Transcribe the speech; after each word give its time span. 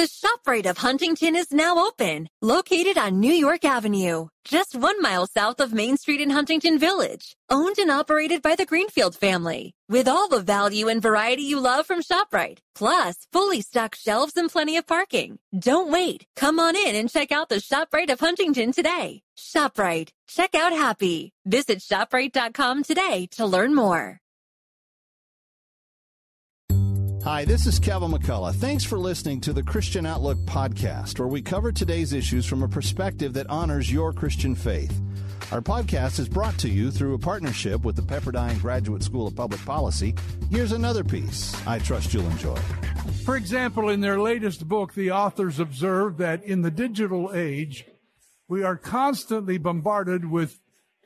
The 0.00 0.08
ShopRite 0.08 0.64
of 0.64 0.78
Huntington 0.78 1.36
is 1.36 1.52
now 1.52 1.76
open, 1.76 2.30
located 2.40 2.96
on 2.96 3.20
New 3.20 3.34
York 3.34 3.66
Avenue, 3.66 4.28
just 4.46 4.74
one 4.74 4.98
mile 5.02 5.26
south 5.26 5.60
of 5.60 5.74
Main 5.74 5.98
Street 5.98 6.22
in 6.22 6.30
Huntington 6.30 6.78
Village. 6.78 7.36
Owned 7.50 7.76
and 7.76 7.90
operated 7.90 8.40
by 8.40 8.56
the 8.56 8.64
Greenfield 8.64 9.14
family, 9.14 9.74
with 9.90 10.08
all 10.08 10.26
the 10.26 10.40
value 10.40 10.88
and 10.88 11.02
variety 11.02 11.42
you 11.42 11.60
love 11.60 11.84
from 11.84 12.00
ShopRite, 12.00 12.60
plus 12.74 13.26
fully 13.30 13.60
stocked 13.60 13.98
shelves 13.98 14.38
and 14.38 14.48
plenty 14.48 14.78
of 14.78 14.86
parking. 14.86 15.38
Don't 15.58 15.92
wait. 15.92 16.24
Come 16.34 16.58
on 16.58 16.76
in 16.76 16.94
and 16.96 17.10
check 17.10 17.30
out 17.30 17.50
the 17.50 17.56
ShopRite 17.56 18.10
of 18.10 18.20
Huntington 18.20 18.72
today. 18.72 19.20
ShopRite. 19.38 20.12
Check 20.26 20.54
out 20.54 20.72
happy. 20.72 21.34
Visit 21.44 21.80
ShopRite.com 21.80 22.84
today 22.84 23.28
to 23.32 23.44
learn 23.44 23.74
more. 23.74 24.19
Hi, 27.24 27.44
this 27.44 27.66
is 27.66 27.78
Kevin 27.78 28.12
McCullough. 28.12 28.54
Thanks 28.54 28.82
for 28.82 28.98
listening 28.98 29.42
to 29.42 29.52
the 29.52 29.62
Christian 29.62 30.06
Outlook 30.06 30.38
podcast, 30.46 31.18
where 31.18 31.28
we 31.28 31.42
cover 31.42 31.70
today's 31.70 32.14
issues 32.14 32.46
from 32.46 32.62
a 32.62 32.68
perspective 32.68 33.34
that 33.34 33.50
honors 33.50 33.92
your 33.92 34.14
Christian 34.14 34.54
faith. 34.54 34.98
Our 35.52 35.60
podcast 35.60 36.18
is 36.18 36.30
brought 36.30 36.56
to 36.60 36.70
you 36.70 36.90
through 36.90 37.12
a 37.12 37.18
partnership 37.18 37.84
with 37.84 37.96
the 37.96 38.02
Pepperdine 38.02 38.58
Graduate 38.62 39.02
School 39.02 39.26
of 39.26 39.36
Public 39.36 39.62
Policy. 39.66 40.14
Here's 40.50 40.72
another 40.72 41.04
piece 41.04 41.54
I 41.66 41.78
trust 41.78 42.14
you'll 42.14 42.24
enjoy. 42.30 42.56
For 43.26 43.36
example, 43.36 43.90
in 43.90 44.00
their 44.00 44.18
latest 44.18 44.66
book, 44.66 44.94
the 44.94 45.10
authors 45.10 45.60
observe 45.60 46.16
that 46.16 46.42
in 46.42 46.62
the 46.62 46.70
digital 46.70 47.32
age, 47.34 47.84
we 48.48 48.62
are 48.62 48.78
constantly 48.78 49.58
bombarded 49.58 50.24
with 50.30 50.58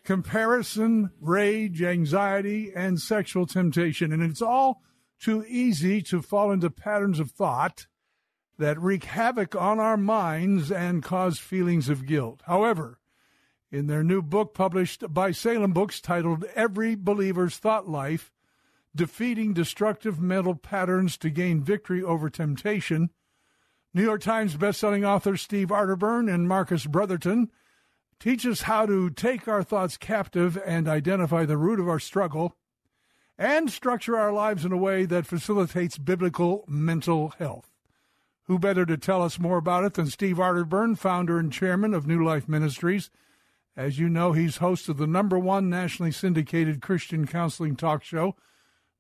comparison, 0.05 1.11
rage, 1.21 1.83
anxiety, 1.83 2.71
and 2.73 3.01
sexual 3.01 3.47
temptation. 3.47 4.13
And 4.13 4.23
it's 4.23 4.43
all 4.43 4.81
too 5.25 5.43
easy 5.49 6.03
to 6.03 6.21
fall 6.21 6.53
into 6.53 6.69
patterns 6.69 7.19
of 7.19 7.31
thought 7.31 7.87
that 8.59 8.79
wreak 8.79 9.05
havoc 9.05 9.57
on 9.57 9.81
our 9.81 9.97
minds 9.97 10.71
and 10.71 11.03
cause 11.03 11.39
feelings 11.39 11.89
of 11.89 12.05
guilt. 12.05 12.43
However, 12.45 12.99
in 13.73 13.87
their 13.87 14.05
new 14.05 14.21
book 14.21 14.53
published 14.53 15.03
by 15.15 15.31
Salem 15.31 15.73
Books 15.73 16.03
titled 16.03 16.45
Every 16.55 16.95
Believer's 16.95 17.57
Thought 17.57 17.89
Life 17.89 18.31
Defeating 18.95 19.55
Destructive 19.55 20.21
Mental 20.21 20.55
Patterns 20.55 21.17
to 21.17 21.31
Gain 21.31 21.63
Victory 21.63 22.03
Over 22.03 22.29
Temptation, 22.29 23.09
New 23.95 24.03
York 24.03 24.21
Times 24.21 24.59
bestselling 24.59 25.09
author 25.09 25.39
Steve 25.39 25.69
Arterburn 25.69 26.31
and 26.31 26.47
Marcus 26.47 26.85
Brotherton 26.85 27.51
teach 28.21 28.45
us 28.45 28.61
how 28.63 28.85
to 28.85 29.09
take 29.09 29.49
our 29.49 29.63
thoughts 29.63 29.97
captive 29.97 30.59
and 30.67 30.87
identify 30.87 31.47
the 31.47 31.57
root 31.57 31.81
of 31.81 31.89
our 31.89 31.99
struggle 31.99 32.59
and 33.39 33.71
structure 33.71 34.17
our 34.17 34.33
lives 34.33 34.65
in 34.65 34.73
a 34.73 34.77
way 34.77 35.05
that 35.07 35.27
facilitates 35.27 35.99
biblical 35.99 36.65
mental 36.69 37.31
health. 37.39 37.71
Who 38.45 38.59
better 38.59 38.85
to 38.87 38.97
tell 38.97 39.23
us 39.23 39.39
more 39.39 39.57
about 39.57 39.85
it 39.85 39.95
than 39.95 40.07
Steve 40.07 40.37
Arterburn, 40.37 40.99
founder 40.99 41.39
and 41.39 41.53
chairman 41.53 41.95
of 41.95 42.07
New 42.07 42.23
Life 42.23 42.49
Ministries? 42.49 43.11
As 43.77 43.99
you 43.99 44.09
know, 44.09 44.33
he's 44.33 44.59
host 44.59 44.89
of 44.89 44.99
the 44.99 45.07
number 45.07 45.39
one 45.39 45.69
nationally 45.69 46.13
syndicated 46.13 46.83
Christian 46.83 47.27
counseling 47.27 47.75
talk 47.75 48.05
show, 48.05 48.37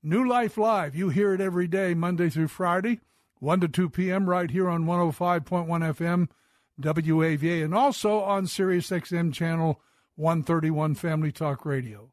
New 0.02 0.27
Life 0.27 0.56
Live. 0.56 0.96
You 0.96 1.10
hear 1.10 1.34
it 1.34 1.40
every 1.40 1.68
day, 1.68 1.94
Monday 1.94 2.28
through 2.28 2.48
Friday, 2.48 3.00
1 3.38 3.60
to 3.60 3.68
2 3.68 3.90
p.m., 3.90 4.28
right 4.28 4.50
here 4.50 4.68
on 4.68 4.84
105.1 4.84 5.66
FM, 5.66 6.28
WAVA, 6.80 7.64
and 7.64 7.74
also 7.74 8.20
on 8.20 8.46
Sirius 8.46 8.90
XM 8.90 9.32
channel 9.32 9.80
131 10.16 10.94
Family 10.94 11.30
Talk 11.30 11.64
Radio. 11.64 12.10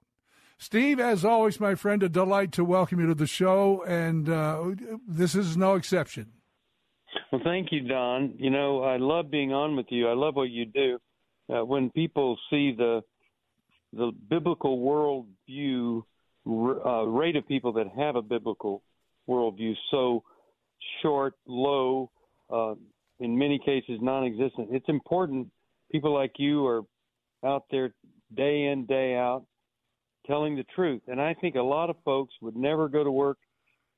Steve, 0.62 1.00
as 1.00 1.26
always, 1.26 1.59
my 1.59 1.73
friend, 1.73 2.04
a 2.04 2.08
delight 2.08 2.52
to 2.52 2.64
welcome 2.64 3.00
you 3.00 3.08
to 3.08 3.16
the 3.16 3.26
show, 3.26 3.84
and 3.88 4.30
uh, 4.30 4.64
this 5.08 5.34
is 5.34 5.58
no 5.58 5.73
exception. 5.73 6.28
Well, 7.31 7.42
thank 7.44 7.72
you, 7.72 7.81
Don. 7.81 8.36
You 8.38 8.52
know, 8.52 8.84
I 8.84 8.98
love 8.98 9.32
being 9.32 9.54
on 9.54 9.76
with 9.76 9.88
you. 9.89 10.08
I 10.08 10.14
love 10.14 10.36
what 10.36 10.52
you 10.52 10.67
do. 10.67 11.00
Uh, 11.52 11.66
when 11.66 11.89
people 11.89 12.38
see 12.52 12.76
the 12.78 13.02
the 13.92 14.11
biblical 14.30 14.77
worldview 14.80 16.04
uh, 16.48 17.08
rate 17.08 17.36
of 17.36 17.48
people 17.48 17.73
that 17.73 17.88
have 17.98 18.16
a 18.16 18.22
biblical 18.22 18.83
worldview 19.28 19.73
so 19.89 20.23
short, 21.02 21.33
low, 21.48 22.11
uh, 22.54 22.76
in 23.20 23.36
many 23.36 23.58
cases 23.66 23.98
non-existent, 23.99 24.70
it's 24.72 24.88
important. 24.89 25.48
People 25.92 26.14
like 26.14 26.33
you 26.38 26.67
are 26.67 26.83
out 27.43 27.64
there 27.72 27.95
day 28.38 28.67
in, 28.67 28.86
day 28.86 29.16
out, 29.16 29.43
telling 30.26 30.55
the 30.55 30.65
truth. 30.76 31.02
And 31.08 31.21
I 31.21 31.33
think 31.33 31.55
a 31.55 31.61
lot 31.61 31.89
of 31.89 31.95
folks 32.04 32.33
would 32.42 32.55
never 32.55 32.87
go 32.87 33.04
to 33.04 33.11
work 33.11 33.37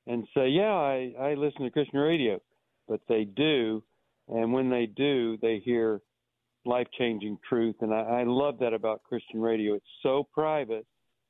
and 0.06 0.26
say, 0.34 0.48
"Yeah, 0.48 0.72
I, 0.72 1.14
I 1.18 1.34
listen 1.34 1.62
to 1.62 1.70
Christian 1.70 1.98
radio," 1.98 2.40
but 2.88 3.00
they 3.08 3.24
do, 3.24 3.82
and 4.28 4.52
when 4.52 4.70
they 4.70 4.86
do, 4.86 5.38
they 5.40 5.60
hear 5.64 6.00
life-changing 6.66 7.38
truth. 7.48 7.76
And 7.80 7.92
I, 7.92 8.00
I 8.00 8.24
love 8.24 8.58
that 8.60 8.72
about 8.72 9.02
Christian 9.02 9.40
radio. 9.40 9.74
It's 9.74 9.84
so 10.02 10.26
private 10.32 10.86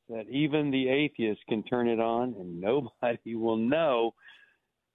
that 0.09 0.29
even 0.29 0.71
the 0.71 0.89
atheist 0.89 1.41
can 1.49 1.63
turn 1.65 1.89
it 1.89 2.01
on, 2.01 2.35
and 2.39 2.61
nobody 2.61 3.35
will 3.35 3.57
know 3.57 4.15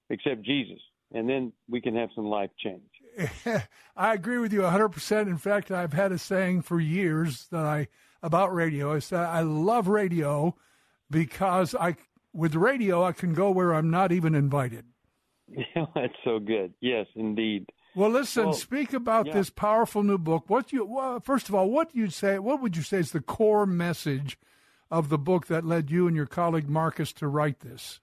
except 0.08 0.42
Jesus. 0.42 0.78
And 1.12 1.28
then 1.28 1.52
we 1.68 1.80
can 1.80 1.96
have 1.96 2.10
some 2.14 2.26
life 2.26 2.50
change. 2.58 2.82
I 3.96 4.14
agree 4.14 4.38
with 4.38 4.52
you 4.52 4.60
100%. 4.60 5.22
In 5.22 5.38
fact, 5.38 5.72
I've 5.72 5.92
had 5.92 6.12
a 6.12 6.18
saying 6.18 6.62
for 6.62 6.78
years 6.78 7.46
that 7.50 7.64
I 7.64 7.88
about 8.22 8.54
radio 8.54 8.92
is 8.92 9.08
that 9.10 9.28
I 9.28 9.40
love 9.40 9.88
radio 9.88 10.56
because 11.10 11.74
I 11.74 11.96
with 12.32 12.54
radio 12.54 13.04
I 13.04 13.12
can 13.12 13.34
go 13.34 13.50
where 13.50 13.74
I'm 13.74 13.90
not 13.90 14.12
even 14.12 14.34
invited. 14.34 14.84
Yeah, 15.48 15.86
that's 15.94 16.14
so 16.24 16.38
good. 16.38 16.74
Yes, 16.80 17.06
indeed. 17.14 17.66
Well, 17.94 18.10
listen. 18.10 18.44
Well, 18.44 18.52
speak 18.54 18.92
about 18.92 19.26
yeah. 19.26 19.34
this 19.34 19.50
powerful 19.50 20.02
new 20.02 20.18
book. 20.18 20.44
What 20.48 20.72
you 20.72 20.84
well, 20.84 21.20
first 21.20 21.48
of 21.48 21.54
all, 21.54 21.70
what 21.70 21.94
you 21.94 22.08
say? 22.08 22.38
What 22.38 22.62
would 22.62 22.76
you 22.76 22.82
say 22.82 22.98
is 22.98 23.10
the 23.10 23.20
core 23.20 23.66
message 23.66 24.38
of 24.90 25.08
the 25.08 25.18
book 25.18 25.46
that 25.46 25.64
led 25.64 25.90
you 25.90 26.06
and 26.06 26.16
your 26.16 26.26
colleague 26.26 26.68
Marcus 26.68 27.12
to 27.14 27.28
write 27.28 27.60
this? 27.60 28.00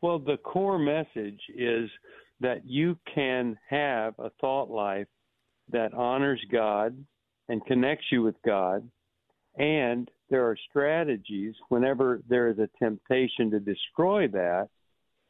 Well, 0.00 0.18
the 0.18 0.36
core 0.36 0.78
message 0.78 1.40
is 1.54 1.88
that 2.40 2.62
you 2.64 2.98
can 3.14 3.56
have 3.68 4.14
a 4.18 4.30
thought 4.40 4.68
life 4.68 5.06
that 5.70 5.94
honors 5.94 6.44
God, 6.50 7.04
and 7.52 7.62
connects 7.66 8.06
you 8.10 8.22
with 8.22 8.36
God. 8.46 8.88
And 9.58 10.10
there 10.30 10.48
are 10.48 10.56
strategies 10.70 11.54
whenever 11.68 12.22
there 12.26 12.48
is 12.48 12.58
a 12.58 12.70
temptation 12.82 13.50
to 13.50 13.60
destroy 13.60 14.26
that, 14.28 14.70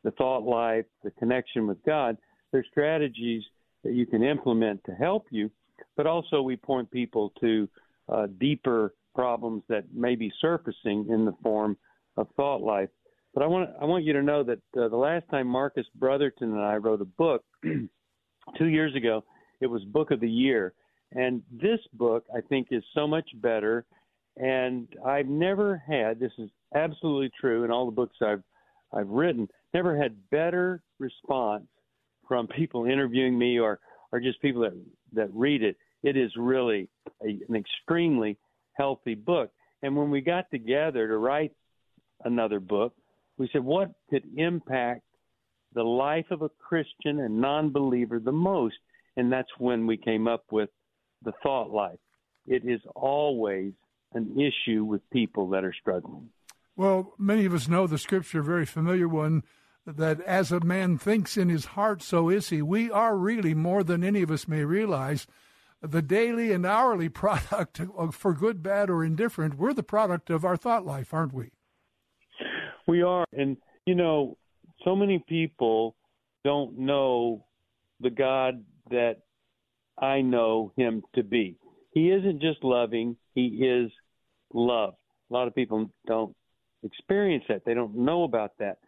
the 0.05 0.12
thought 0.12 0.44
life, 0.44 0.84
the 1.03 1.11
connection 1.11 1.66
with 1.66 1.82
God, 1.84 2.16
there's 2.53 2.66
strategies 2.71 3.43
that 3.82 3.94
you 3.94 4.06
can 4.06 4.22
implement 4.22 4.84
to 4.84 4.93
help 4.93 5.27
you. 5.31 5.50
But 5.97 6.06
also, 6.06 6.43
we 6.43 6.56
point 6.56 6.88
people 6.93 7.32
to 7.41 7.69
uh, 8.09 8.28
deeper 8.38 8.94
problems 9.16 9.65
that 9.69 9.93
may 9.93 10.15
be 10.15 10.32
surfacing 10.41 11.09
in 11.09 11.25
the 11.25 11.34
form 11.43 11.77
of 12.16 12.28
thought 12.37 12.62
life. 12.62 12.88
But 13.34 13.43
I 13.43 13.47
want 13.47 13.71
I 13.81 13.84
want 13.84 14.05
you 14.05 14.12
to 14.12 14.22
know 14.22 14.44
that 14.44 14.61
uh, 14.81 14.88
the 14.88 14.97
last 14.97 15.25
time 15.28 15.49
Marcus 15.49 15.87
Brotherton 15.97 16.53
and 16.53 16.61
I 16.61 16.77
wrote 16.77 17.00
a 17.00 17.05
book 17.05 17.43
two 17.65 18.66
years 18.66 18.94
ago, 18.94 19.25
it 19.61 19.66
was 19.66 19.82
Book 19.84 20.12
of 20.12 20.21
the 20.21 20.31
Year, 20.31 20.75
and 21.15 21.43
this 21.50 21.81
book, 21.95 22.25
I 22.34 22.41
think, 22.41 22.69
is 22.71 22.83
so 22.95 23.06
much 23.06 23.28
better. 23.41 23.84
And 24.37 24.89
I've 25.05 25.28
never 25.28 25.83
had 25.87 26.19
this 26.19 26.33
is 26.39 26.49
absolutely 26.75 27.31
true 27.39 27.65
in 27.65 27.71
all 27.71 27.87
the 27.87 27.93
books 27.93 28.17
I've 28.23 28.43
I've 28.93 29.09
written. 29.09 29.49
Never 29.75 29.97
had 29.97 30.17
better 30.31 30.83
response 30.99 31.65
from 32.27 32.47
people 32.47 32.87
interviewing 32.87 33.39
me 33.39 33.59
or 33.59 33.78
or 34.11 34.21
just 34.21 34.41
people 34.41 34.62
that 34.62 34.75
that 35.12 35.31
read 35.34 35.62
it. 35.62 35.77
It 36.03 36.17
is 36.17 36.31
really 36.37 36.89
a, 37.23 37.39
an 37.49 37.56
extremely 37.56 38.39
healthy 38.73 39.15
book. 39.15 39.50
And 39.83 39.97
when 39.97 40.11
we 40.11 40.21
got 40.21 40.50
together 40.50 41.09
to 41.09 41.17
write 41.17 41.53
another 42.25 42.61
book, 42.61 42.94
we 43.37 43.49
said, 43.53 43.65
what 43.65 43.91
could 44.11 44.25
impact 44.37 45.03
the 45.75 45.83
life 45.83 46.27
of 46.31 46.43
a 46.43 46.49
Christian 46.49 47.21
and 47.21 47.41
non-believer 47.41 48.20
the 48.20 48.32
most? 48.32 48.76
And 49.17 49.31
that's 49.31 49.49
when 49.58 49.87
we 49.87 49.97
came 49.97 50.26
up 50.29 50.44
with 50.50 50.70
the 51.24 51.32
thought 51.42 51.70
life. 51.70 51.98
It 52.46 52.62
is 52.64 52.80
always 52.94 53.72
an 54.14 54.36
issue 54.38 54.84
with 54.84 55.08
people 55.10 55.48
that 55.50 55.64
are 55.64 55.74
struggling. 55.80 56.28
Well, 56.76 57.14
many 57.19 57.44
of 57.44 57.54
us 57.54 57.69
know 57.69 57.86
the 57.86 57.98
scripture, 57.98 58.40
a 58.40 58.44
very 58.44 58.66
familiar 58.66 59.08
one, 59.08 59.42
that 59.86 60.20
as 60.22 60.52
a 60.52 60.60
man 60.60 60.96
thinks 60.96 61.36
in 61.36 61.48
his 61.48 61.66
heart, 61.66 62.02
so 62.02 62.28
is 62.28 62.48
he. 62.48 62.62
We 62.62 62.90
are 62.90 63.16
really, 63.16 63.54
more 63.54 63.82
than 63.82 64.04
any 64.04 64.22
of 64.22 64.30
us 64.30 64.48
may 64.48 64.64
realize, 64.64 65.26
the 65.80 66.02
daily 66.02 66.52
and 66.52 66.64
hourly 66.64 67.08
product, 67.08 67.80
for 68.12 68.34
good, 68.34 68.62
bad, 68.62 68.90
or 68.90 69.04
indifferent. 69.04 69.58
We're 69.58 69.74
the 69.74 69.82
product 69.82 70.30
of 70.30 70.44
our 70.44 70.56
thought 70.56 70.86
life, 70.86 71.12
aren't 71.12 71.34
we? 71.34 71.50
We 72.86 73.02
are. 73.02 73.26
And, 73.32 73.56
you 73.86 73.94
know, 73.94 74.36
so 74.84 74.96
many 74.96 75.24
people 75.28 75.96
don't 76.44 76.78
know 76.78 77.44
the 78.00 78.10
God 78.10 78.64
that 78.90 79.19
I 79.99 80.21
know 80.21 80.73
him 80.77 81.03
to 81.15 81.23
be. 81.23 81.56
He 81.93 82.11
isn't 82.11 82.41
just 82.41 82.65
loving, 82.65 83.17
he 83.35 83.47
is 83.47 83.91
love. 84.53 84.94
A 85.31 85.33
lot 85.33 85.49
of 85.49 85.55
people 85.55 85.91
don't 86.06 86.35
experience 86.83 87.44
that, 87.49 87.65
they 87.65 87.75
don't 87.75 87.97
know 87.97 88.25
about 88.25 88.53
that. 88.59 88.79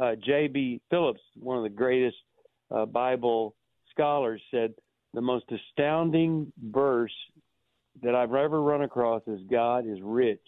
Uh, 0.00 0.14
J.B. 0.14 0.80
Phillips, 0.90 1.20
one 1.38 1.56
of 1.56 1.62
the 1.62 1.70
greatest 1.70 2.16
uh, 2.70 2.84
Bible 2.84 3.54
scholars 3.90 4.42
said 4.50 4.74
the 5.14 5.20
most 5.20 5.46
astounding 5.50 6.52
verse 6.62 7.14
that 8.02 8.14
I've 8.14 8.34
ever 8.34 8.60
run 8.60 8.82
across 8.82 9.22
is 9.26 9.40
God 9.50 9.86
is 9.86 9.98
rich 10.02 10.46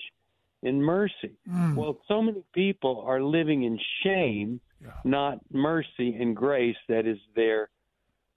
in 0.63 0.83
mercy. 0.83 1.33
Mm. 1.49 1.77
Well, 1.77 1.99
so 2.09 2.21
many 2.21 2.43
people 2.53 3.05
are 3.07 3.23
living 3.23 3.63
in 3.63 3.79
shame, 4.03 4.61
yeah. 4.83 4.91
not 5.05 5.39
mercy 5.53 6.17
and 6.19 6.37
grace 6.37 6.77
that 6.89 7.07
is 7.07 7.19
there 7.35 7.71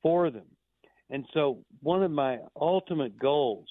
for 0.01 0.29
them. 0.29 0.45
And 1.11 1.25
so, 1.33 1.59
one 1.81 2.03
of 2.03 2.11
my 2.11 2.39
ultimate 2.59 3.19
goals 3.19 3.67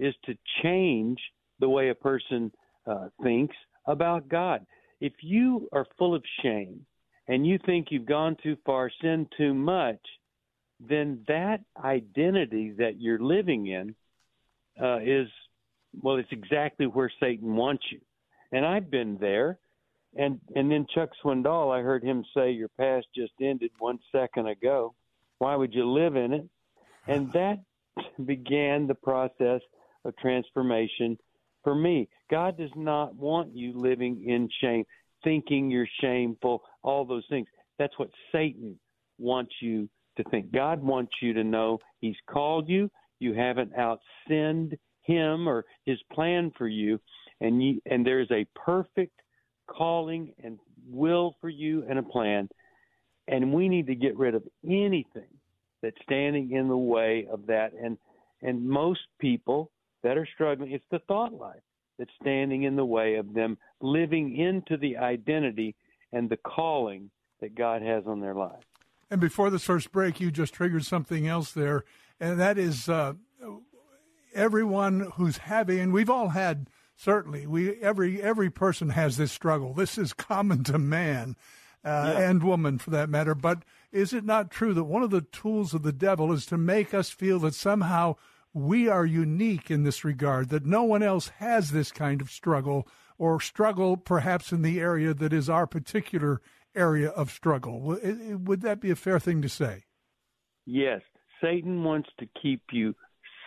is 0.00 0.14
to 0.24 0.34
change 0.62 1.18
the 1.60 1.68
way 1.68 1.90
a 1.90 1.94
person 1.94 2.50
uh, 2.86 3.08
thinks 3.22 3.54
about 3.86 4.28
God. 4.28 4.64
If 5.00 5.12
you 5.20 5.68
are 5.72 5.86
full 5.98 6.14
of 6.14 6.22
shame 6.42 6.86
and 7.28 7.46
you 7.46 7.58
think 7.66 7.88
you've 7.90 8.06
gone 8.06 8.36
too 8.42 8.56
far, 8.64 8.90
sinned 9.02 9.30
too 9.36 9.52
much, 9.52 10.00
then 10.80 11.24
that 11.28 11.60
identity 11.84 12.72
that 12.78 12.98
you're 12.98 13.20
living 13.20 13.66
in 13.66 13.94
uh, 14.82 14.98
is 15.00 15.28
well, 16.02 16.16
it's 16.16 16.32
exactly 16.32 16.86
where 16.86 17.10
Satan 17.20 17.54
wants 17.56 17.84
you. 17.90 18.00
And 18.52 18.64
I've 18.64 18.90
been 18.90 19.18
there. 19.20 19.58
And 20.16 20.40
and 20.56 20.70
then 20.70 20.86
Chuck 20.94 21.10
Swindoll, 21.22 21.76
I 21.76 21.82
heard 21.82 22.02
him 22.02 22.24
say, 22.34 22.50
"Your 22.50 22.68
past 22.68 23.06
just 23.14 23.32
ended 23.42 23.72
one 23.78 23.98
second 24.10 24.48
ago. 24.48 24.94
Why 25.38 25.54
would 25.54 25.74
you 25.74 25.90
live 25.90 26.16
in 26.16 26.32
it?" 26.32 26.48
And 27.08 27.32
that 27.32 27.60
began 28.26 28.86
the 28.86 28.94
process 28.94 29.60
of 30.04 30.16
transformation 30.18 31.18
for 31.64 31.74
me. 31.74 32.08
God 32.30 32.56
does 32.56 32.70
not 32.76 33.14
want 33.16 33.54
you 33.54 33.72
living 33.74 34.24
in 34.26 34.48
shame, 34.60 34.84
thinking 35.24 35.70
you're 35.70 35.88
shameful, 36.00 36.62
all 36.82 37.04
those 37.04 37.24
things. 37.28 37.48
That's 37.78 37.98
what 37.98 38.10
Satan 38.30 38.78
wants 39.18 39.52
you 39.60 39.88
to 40.16 40.24
think. 40.30 40.52
God 40.52 40.82
wants 40.82 41.12
you 41.20 41.32
to 41.32 41.44
know 41.44 41.78
He's 42.00 42.16
called 42.30 42.68
you. 42.68 42.90
You 43.18 43.34
haven't 43.34 43.72
outsinned 43.74 44.78
Him 45.02 45.48
or 45.48 45.64
His 45.84 45.98
plan 46.12 46.52
for 46.56 46.68
you, 46.68 47.00
and 47.40 47.62
you, 47.62 47.80
and 47.86 48.06
there's 48.06 48.30
a 48.30 48.46
perfect 48.54 49.18
calling 49.68 50.32
and 50.42 50.58
will 50.88 51.36
for 51.40 51.48
you 51.48 51.84
and 51.88 51.98
a 51.98 52.02
plan. 52.02 52.48
And 53.26 53.52
we 53.52 53.68
need 53.68 53.86
to 53.88 53.94
get 53.94 54.16
rid 54.16 54.34
of 54.34 54.42
anything 54.64 55.37
that's 55.82 55.96
standing 56.02 56.52
in 56.52 56.68
the 56.68 56.76
way 56.76 57.26
of 57.30 57.46
that. 57.46 57.72
And 57.72 57.98
and 58.42 58.68
most 58.68 59.00
people 59.20 59.70
that 60.02 60.16
are 60.16 60.28
struggling, 60.34 60.72
it's 60.72 60.84
the 60.90 61.00
thought 61.00 61.32
life 61.32 61.62
that's 61.98 62.10
standing 62.20 62.62
in 62.62 62.76
the 62.76 62.84
way 62.84 63.16
of 63.16 63.34
them 63.34 63.58
living 63.80 64.36
into 64.36 64.76
the 64.76 64.96
identity 64.96 65.74
and 66.12 66.30
the 66.30 66.36
calling 66.36 67.10
that 67.40 67.56
God 67.56 67.82
has 67.82 68.04
on 68.06 68.20
their 68.20 68.34
life. 68.34 68.62
And 69.10 69.20
before 69.20 69.50
this 69.50 69.64
first 69.64 69.90
break, 69.90 70.20
you 70.20 70.30
just 70.30 70.54
triggered 70.54 70.84
something 70.84 71.26
else 71.26 71.52
there, 71.52 71.84
and 72.20 72.38
that 72.38 72.58
is 72.58 72.88
uh, 72.88 73.14
everyone 74.34 75.12
who's 75.16 75.38
having, 75.38 75.80
and 75.80 75.92
we've 75.92 76.10
all 76.10 76.30
had 76.30 76.68
certainly 76.96 77.46
we 77.46 77.80
every 77.80 78.22
every 78.22 78.50
person 78.50 78.90
has 78.90 79.16
this 79.16 79.32
struggle. 79.32 79.72
This 79.72 79.96
is 79.96 80.12
common 80.12 80.62
to 80.64 80.78
man 80.78 81.36
uh, 81.84 82.14
yeah. 82.14 82.28
and 82.28 82.42
woman, 82.42 82.78
for 82.78 82.90
that 82.90 83.08
matter. 83.08 83.34
But 83.34 83.62
is 83.92 84.12
it 84.12 84.24
not 84.24 84.50
true 84.50 84.74
that 84.74 84.84
one 84.84 85.02
of 85.02 85.10
the 85.10 85.22
tools 85.22 85.74
of 85.74 85.82
the 85.82 85.92
devil 85.92 86.32
is 86.32 86.46
to 86.46 86.58
make 86.58 86.92
us 86.92 87.10
feel 87.10 87.38
that 87.40 87.54
somehow 87.54 88.16
we 88.52 88.88
are 88.88 89.06
unique 89.06 89.70
in 89.70 89.84
this 89.84 90.04
regard, 90.04 90.48
that 90.48 90.66
no 90.66 90.82
one 90.82 91.02
else 91.02 91.28
has 91.38 91.70
this 91.70 91.92
kind 91.92 92.20
of 92.20 92.30
struggle, 92.30 92.88
or 93.18 93.40
struggle 93.40 93.96
perhaps 93.96 94.52
in 94.52 94.62
the 94.62 94.80
area 94.80 95.12
that 95.14 95.32
is 95.32 95.50
our 95.50 95.66
particular 95.66 96.40
area 96.74 97.08
of 97.10 97.30
struggle. 97.30 97.80
Would 97.80 98.60
that 98.62 98.80
be 98.80 98.90
a 98.90 98.96
fair 98.96 99.18
thing 99.18 99.42
to 99.42 99.48
say? 99.48 99.84
Yes. 100.66 101.02
Satan 101.40 101.84
wants 101.84 102.08
to 102.20 102.26
keep 102.42 102.62
you 102.72 102.94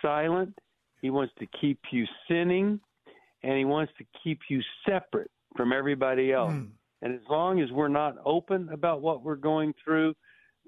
silent, 0.00 0.58
he 1.00 1.10
wants 1.10 1.32
to 1.38 1.46
keep 1.60 1.80
you 1.90 2.04
sinning, 2.28 2.80
and 3.42 3.58
he 3.58 3.64
wants 3.64 3.92
to 3.98 4.04
keep 4.22 4.40
you 4.48 4.60
separate 4.88 5.30
from 5.56 5.72
everybody 5.72 6.32
else. 6.32 6.52
Mm. 6.52 6.70
And 7.02 7.14
as 7.14 7.20
long 7.28 7.60
as 7.60 7.70
we're 7.72 7.88
not 7.88 8.14
open 8.24 8.68
about 8.72 9.02
what 9.02 9.24
we're 9.24 9.36
going 9.36 9.74
through, 9.84 10.14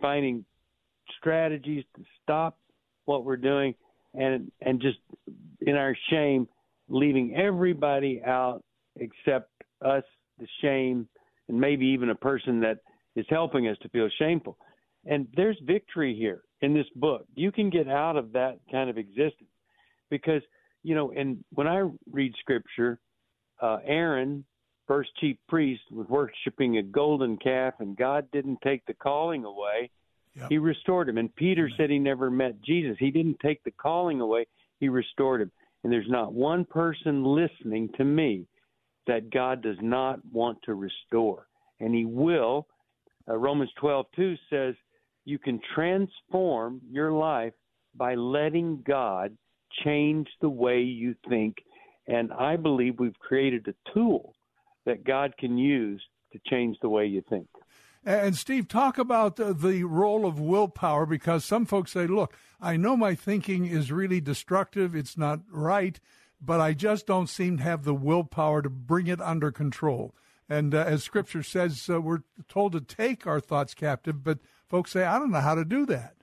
finding 0.00 0.44
strategies 1.18 1.84
to 1.96 2.02
stop 2.22 2.58
what 3.04 3.24
we're 3.24 3.36
doing, 3.36 3.74
and 4.14 4.50
and 4.60 4.80
just 4.80 4.98
in 5.60 5.76
our 5.76 5.96
shame, 6.10 6.48
leaving 6.88 7.34
everybody 7.34 8.22
out 8.24 8.62
except 8.96 9.50
us, 9.84 10.04
the 10.38 10.46
shame, 10.62 11.08
and 11.48 11.60
maybe 11.60 11.86
even 11.86 12.10
a 12.10 12.14
person 12.14 12.60
that 12.60 12.78
is 13.16 13.26
helping 13.28 13.68
us 13.68 13.76
to 13.82 13.88
feel 13.90 14.08
shameful. 14.18 14.56
And 15.06 15.26
there's 15.36 15.58
victory 15.64 16.16
here 16.16 16.42
in 16.62 16.72
this 16.72 16.86
book. 16.96 17.26
You 17.34 17.52
can 17.52 17.68
get 17.68 17.88
out 17.88 18.16
of 18.16 18.32
that 18.32 18.58
kind 18.70 18.88
of 18.88 18.96
existence 18.96 19.50
because 20.10 20.42
you 20.84 20.94
know, 20.94 21.12
and 21.16 21.42
when 21.50 21.66
I 21.66 21.88
read 22.10 22.34
scripture, 22.38 23.00
uh, 23.60 23.78
Aaron, 23.84 24.44
first 24.86 25.10
chief 25.20 25.36
priest, 25.48 25.82
was 25.90 26.06
worshiping 26.08 26.78
a 26.78 26.82
golden 26.82 27.36
calf, 27.36 27.74
and 27.78 27.96
God 27.96 28.28
didn't 28.32 28.58
take 28.62 28.84
the 28.86 28.94
calling 28.94 29.44
away. 29.44 29.90
Yep. 30.34 30.48
He 30.48 30.58
restored 30.58 31.08
him. 31.08 31.18
And 31.18 31.34
Peter 31.34 31.66
Amen. 31.66 31.74
said 31.76 31.90
he 31.90 31.98
never 31.98 32.30
met 32.30 32.60
Jesus. 32.62 32.96
He 32.98 33.10
didn't 33.10 33.38
take 33.40 33.62
the 33.64 33.70
calling 33.70 34.20
away, 34.20 34.46
he 34.80 34.88
restored 34.88 35.42
him. 35.42 35.52
And 35.82 35.92
there's 35.92 36.08
not 36.08 36.32
one 36.32 36.64
person 36.64 37.24
listening 37.24 37.90
to 37.96 38.04
me 38.04 38.46
that 39.06 39.30
God 39.30 39.62
does 39.62 39.76
not 39.82 40.18
want 40.32 40.58
to 40.64 40.74
restore. 40.74 41.46
And 41.80 41.94
he 41.94 42.04
will. 42.04 42.66
Uh, 43.28 43.36
Romans 43.36 43.70
12:2 43.80 44.36
says 44.50 44.74
you 45.24 45.38
can 45.38 45.60
transform 45.74 46.80
your 46.90 47.12
life 47.12 47.52
by 47.94 48.14
letting 48.14 48.82
God 48.82 49.36
change 49.84 50.28
the 50.40 50.48
way 50.48 50.80
you 50.80 51.14
think. 51.28 51.56
And 52.06 52.32
I 52.32 52.56
believe 52.56 52.98
we've 52.98 53.18
created 53.18 53.68
a 53.68 53.92
tool 53.92 54.34
that 54.86 55.04
God 55.04 55.36
can 55.38 55.58
use 55.58 56.02
to 56.32 56.40
change 56.46 56.76
the 56.80 56.88
way 56.88 57.06
you 57.06 57.22
think. 57.28 57.48
And 58.06 58.36
Steve, 58.36 58.68
talk 58.68 58.98
about 58.98 59.36
the 59.36 59.84
role 59.84 60.26
of 60.26 60.38
willpower 60.38 61.06
because 61.06 61.44
some 61.44 61.64
folks 61.64 61.92
say, 61.92 62.06
look, 62.06 62.36
I 62.60 62.76
know 62.76 62.96
my 62.96 63.14
thinking 63.14 63.64
is 63.64 63.90
really 63.90 64.20
destructive, 64.20 64.94
it's 64.94 65.16
not 65.16 65.40
right, 65.50 65.98
but 66.40 66.60
I 66.60 66.74
just 66.74 67.06
don't 67.06 67.28
seem 67.28 67.58
to 67.58 67.62
have 67.62 67.84
the 67.84 67.94
willpower 67.94 68.60
to 68.60 68.68
bring 68.68 69.06
it 69.06 69.22
under 69.22 69.50
control. 69.50 70.14
And 70.50 70.74
uh, 70.74 70.84
as 70.86 71.02
Scripture 71.02 71.42
says, 71.42 71.88
uh, 71.88 72.00
we're 72.00 72.22
told 72.46 72.72
to 72.72 72.80
take 72.82 73.26
our 73.26 73.40
thoughts 73.40 73.72
captive, 73.72 74.22
but 74.22 74.38
folks 74.68 74.90
say, 74.90 75.04
I 75.04 75.18
don't 75.18 75.30
know 75.30 75.40
how 75.40 75.54
to 75.54 75.64
do 75.64 75.86
that. 75.86 76.14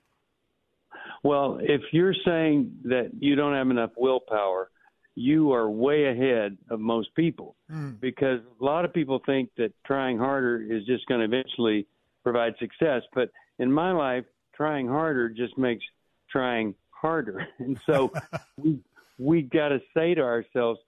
Well, 1.23 1.57
if 1.61 1.81
you're 1.91 2.15
saying 2.25 2.71
that 2.83 3.11
you 3.19 3.35
don't 3.35 3.53
have 3.53 3.69
enough 3.71 3.91
willpower, 3.97 4.69
you 5.15 5.51
are 5.51 5.69
way 5.69 6.05
ahead 6.05 6.57
of 6.69 6.79
most 6.79 7.13
people 7.15 7.55
mm. 7.69 7.99
because 7.99 8.39
a 8.59 8.63
lot 8.63 8.85
of 8.85 8.93
people 8.93 9.21
think 9.25 9.49
that 9.57 9.73
trying 9.85 10.17
harder 10.17 10.61
is 10.61 10.85
just 10.85 11.05
going 11.07 11.19
to 11.19 11.25
eventually 11.25 11.85
provide 12.23 12.53
success. 12.59 13.01
But 13.13 13.29
in 13.59 13.71
my 13.71 13.91
life, 13.91 14.23
trying 14.55 14.87
harder 14.87 15.29
just 15.29 15.57
makes 15.57 15.83
trying 16.29 16.75
harder. 16.89 17.45
And 17.59 17.79
so 17.85 18.11
we 18.57 18.79
we 19.17 19.41
got 19.43 19.69
to 19.69 19.79
say 19.95 20.15
to 20.15 20.21
ourselves, 20.21 20.79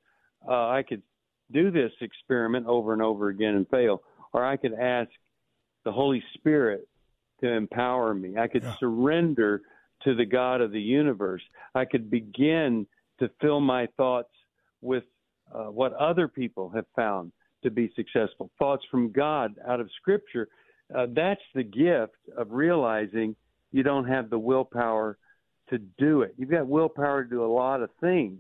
uh, 0.48 0.70
I 0.70 0.84
could 0.88 1.04
do 1.52 1.70
this 1.70 1.92
experiment 2.02 2.66
over 2.66 2.94
and 2.94 3.02
over 3.02 3.30
again 3.30 3.56
and 3.56 3.68
fail, 3.70 4.02
or 4.32 4.44
I 4.44 4.58
could 4.58 4.74
ask 4.74 5.10
the 5.86 5.92
Holy 5.92 6.24
Spirit 6.34 6.88
to 7.42 7.48
empower 7.48 8.14
me. 8.14 8.38
I 8.38 8.48
could 8.48 8.64
yeah. 8.64 8.76
surrender 8.80 9.62
to 10.04 10.16
the 10.16 10.26
God 10.26 10.62
of 10.62 10.72
the 10.72 10.82
universe. 10.82 11.44
I 11.76 11.86
could 11.86 12.10
begin 12.10 12.88
to 13.20 13.30
fill 13.42 13.60
my 13.60 13.88
thoughts 13.98 14.30
with 14.82 15.04
uh, 15.54 15.66
what 15.66 15.94
other 15.94 16.28
people 16.28 16.70
have 16.70 16.86
found 16.96 17.32
to 17.64 17.72
be 17.72 17.92
successful, 17.96 18.52
thoughts 18.60 18.84
from 18.92 19.12
God 19.12 19.56
out 19.68 19.80
of 19.80 19.90
Scripture. 20.02 20.50
Uh, 20.94 21.08
that's 21.16 21.42
the 21.56 21.64
gift 21.64 22.18
of 22.38 22.52
realizing 22.52 23.36
you 23.72 23.84
don't 23.84 24.08
have 24.08 24.30
the 24.30 24.38
willpower 24.38 25.18
to 25.70 25.78
do 25.98 26.22
it. 26.22 26.36
You've 26.38 26.52
got 26.52 26.68
willpower 26.68 27.24
to 27.24 27.30
do 27.30 27.44
a 27.44 27.48
lot 27.48 27.82
of 27.82 27.90
things, 28.02 28.40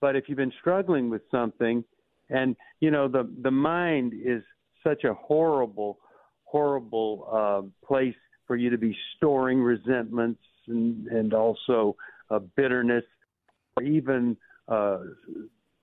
but 0.00 0.16
if 0.16 0.24
you've 0.28 0.36
been 0.36 0.52
struggling 0.60 1.08
with 1.08 1.22
something, 1.30 1.84
and 2.30 2.56
you 2.80 2.90
know 2.90 3.06
the 3.06 3.30
the 3.42 3.50
mind 3.50 4.12
is 4.14 4.42
such 4.82 5.04
a 5.04 5.14
horrible, 5.14 5.98
horrible 6.44 7.28
uh, 7.32 7.86
place 7.86 8.14
for 8.46 8.56
you 8.56 8.70
to 8.70 8.78
be 8.78 8.96
storing 9.16 9.60
resentments 9.60 10.42
and, 10.66 11.06
and 11.06 11.32
also 11.32 11.96
uh, 12.30 12.38
bitterness, 12.56 13.04
or 13.76 13.82
even 13.82 14.36
uh, 14.68 14.98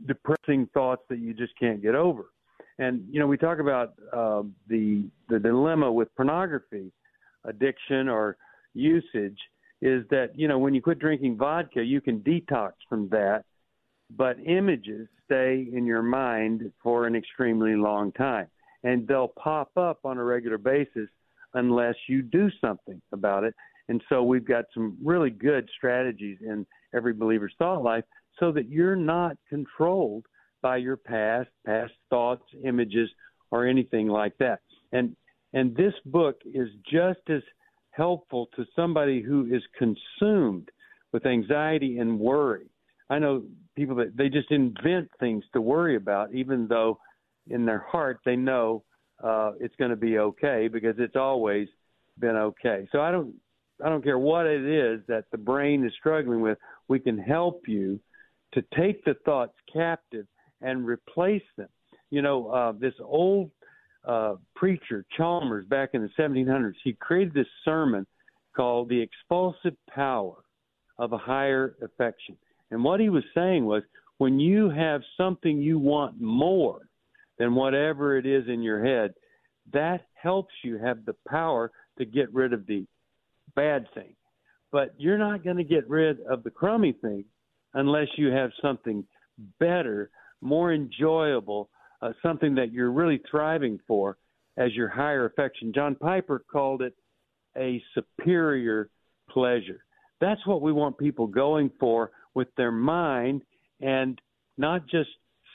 depressing 0.08 0.68
thoughts 0.74 1.04
that 1.10 1.20
you 1.20 1.34
just 1.34 1.58
can't 1.60 1.82
get 1.82 1.96
over. 1.96 2.26
And 2.80 3.06
you 3.10 3.20
know, 3.20 3.28
we 3.28 3.38
talk 3.38 3.60
about 3.60 3.94
uh, 4.14 4.44
the 4.68 5.04
the 5.30 5.40
dilemma 5.40 5.92
with 5.92 6.14
pornography 6.16 6.92
addiction 7.44 8.08
or 8.08 8.38
usage 8.74 9.38
is 9.82 10.04
that 10.10 10.30
you 10.36 10.48
know 10.48 10.58
when 10.58 10.74
you 10.74 10.82
quit 10.82 11.00
drinking 11.00 11.38
vodka, 11.38 11.84
you 11.84 12.02
can 12.02 12.20
detox 12.22 12.72
from 12.90 13.10
that, 13.10 13.44
but 14.16 14.38
images 14.46 15.08
stay 15.26 15.68
in 15.74 15.86
your 15.86 16.02
mind 16.02 16.72
for 16.82 17.06
an 17.06 17.16
extremely 17.16 17.76
long 17.76 18.12
time, 18.14 18.48
and 18.84 19.08
they'll 19.08 19.28
pop 19.28 19.70
up 19.78 20.00
on 20.04 20.18
a 20.18 20.24
regular 20.24 20.58
basis 20.58 21.10
unless 21.54 21.96
you 22.08 22.22
do 22.22 22.50
something 22.62 23.02
about 23.12 23.44
it. 23.44 23.54
And 23.90 24.02
so 24.08 24.24
we've 24.24 24.48
got 24.48 24.66
some 24.74 24.98
really 25.04 25.30
good 25.30 25.70
strategies 25.76 26.38
in 26.42 26.66
every 26.94 27.14
believer's 27.14 27.54
thought 27.58 27.84
life 27.84 28.04
so 28.40 28.52
that 28.52 28.70
you're 28.70 28.96
not 28.96 29.38
controlled 29.50 30.26
by 30.62 30.78
your 30.78 30.98
past, 30.98 31.50
past 31.66 31.94
thoughts, 32.10 32.44
images, 32.64 33.10
or 33.52 33.66
anything 33.66 34.08
like 34.08 34.38
that. 34.40 34.60
And 34.92 35.16
and 35.54 35.76
this 35.76 35.94
book 36.06 36.38
is 36.46 36.70
just 36.90 37.20
as 37.30 37.42
helpful 37.92 38.48
to 38.56 38.66
somebody 38.76 39.22
who 39.22 39.54
is 39.54 39.62
consumed 39.78 40.70
with 41.12 41.26
anxiety 41.26 41.98
and 42.00 42.20
worry. 42.20 42.70
I 43.10 43.20
know 43.20 43.44
people 43.76 43.96
that 43.98 44.16
they 44.16 44.30
just 44.30 44.50
invent 44.52 45.10
things 45.20 45.44
to 45.54 45.62
worry 45.62 45.98
about, 45.98 46.34
even 46.34 46.68
though 46.68 47.00
in 47.50 47.66
their 47.66 47.80
heart 47.80 48.20
they 48.24 48.38
know 48.38 48.84
uh, 49.22 49.52
it's 49.60 49.76
going 49.76 49.92
to 49.92 49.98
be 49.98 50.20
okay 50.20 50.70
because 50.70 50.96
it's 50.98 51.18
always 51.18 51.68
been 52.18 52.38
okay. 52.38 52.88
So 52.92 53.02
I 53.02 53.12
don't 53.12 53.34
I 53.84 53.90
don't 53.90 54.04
care 54.04 54.20
what 54.20 54.46
it 54.46 54.64
is 54.64 55.02
that 55.08 55.26
the 55.32 55.38
brain 55.38 55.86
is 55.86 55.92
struggling 56.00 56.42
with. 56.42 56.58
We 56.88 57.00
can 57.00 57.18
help 57.18 57.68
you 57.68 58.00
to 58.54 58.64
take 58.78 59.04
the 59.06 59.16
thoughts 59.26 59.54
captive 59.72 60.26
and 60.62 60.86
replace 60.86 61.44
them. 61.58 61.70
You 62.10 62.22
know, 62.22 62.50
uh, 62.50 62.74
this 62.74 62.94
old 63.04 63.52
uh, 64.06 64.36
preacher 64.56 65.06
Chalmers 65.16 65.66
back 65.68 65.92
in 65.94 66.02
the 66.02 66.10
1700s, 66.22 66.74
he 66.84 66.94
created 66.94 67.34
this 67.34 67.48
sermon 67.64 68.06
called 68.56 68.90
"The 68.90 69.02
Expulsive 69.02 69.76
Power 69.90 70.44
of 70.98 71.14
a 71.14 71.18
Higher 71.18 71.76
Affection." 71.82 72.38
And 72.70 72.84
what 72.84 73.00
he 73.00 73.10
was 73.10 73.24
saying 73.34 73.66
was, 73.66 73.84
when 74.18 74.40
you 74.40 74.70
have 74.70 75.02
something 75.18 75.62
you 75.62 75.80
want 75.80 76.22
more 76.22 76.82
than 77.38 77.56
whatever 77.56 78.18
it 78.18 78.26
is 78.26 78.48
in 78.48 78.62
your 78.62 78.84
head, 78.84 79.14
that 79.74 80.06
helps 80.14 80.54
you 80.64 80.78
have 80.78 81.06
the 81.06 81.16
power 81.28 81.72
to 81.98 82.06
get 82.06 82.34
rid 82.34 82.54
of 82.54 82.66
the 82.68 82.86
bad 83.56 83.88
thing. 83.94 84.16
But 84.72 84.94
you're 84.98 85.18
not 85.18 85.44
going 85.44 85.58
to 85.58 85.64
get 85.64 85.90
rid 85.90 86.20
of 86.22 86.44
the 86.44 86.50
crummy 86.50 86.94
thing 86.94 87.26
unless 87.74 88.08
you 88.18 88.28
have 88.28 88.52
something 88.62 89.04
better, 89.60 90.10
more 90.42 90.74
enjoyable, 90.74 91.70
uh, 92.02 92.12
something 92.22 92.56
that 92.56 92.72
you're 92.72 92.92
really 92.92 93.22
thriving 93.30 93.80
for 93.88 94.18
as 94.58 94.74
your 94.74 94.90
higher 94.90 95.26
affection. 95.26 95.72
John 95.74 95.96
Piper 95.96 96.44
called 96.52 96.82
it 96.82 96.96
a 97.58 97.82
superior 97.94 98.90
pleasure. 99.30 99.84
That's 100.20 100.46
what 100.46 100.62
we 100.62 100.72
want 100.72 100.98
people 100.98 101.28
going 101.28 101.72
for 101.80 102.12
with 102.34 102.48
their 102.56 102.72
mind 102.72 103.42
and 103.82 104.20
not 104.58 104.88
just 104.88 105.10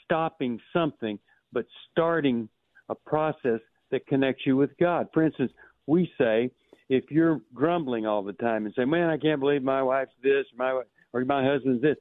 stopping 0.04 0.58
something, 0.72 1.18
but 1.52 1.66
starting 1.90 2.48
a 2.88 2.94
process 2.94 3.60
that 3.90 4.06
connects 4.06 4.44
you 4.46 4.56
with 4.56 4.70
God. 4.78 5.08
For 5.14 5.22
instance, 5.22 5.52
we 5.86 6.10
say 6.18 6.50
if 6.88 7.10
you're 7.10 7.40
grumbling 7.54 8.06
all 8.06 8.22
the 8.22 8.32
time 8.34 8.66
and 8.66 8.74
say, 8.74 8.84
"Man, 8.84 9.10
I 9.10 9.18
can't 9.18 9.40
believe 9.40 9.62
my 9.62 9.82
wife's 9.82 10.14
this, 10.22 10.46
my 10.56 10.82
or 11.12 11.24
my 11.24 11.44
husband's 11.44 11.82
this," 11.82 11.96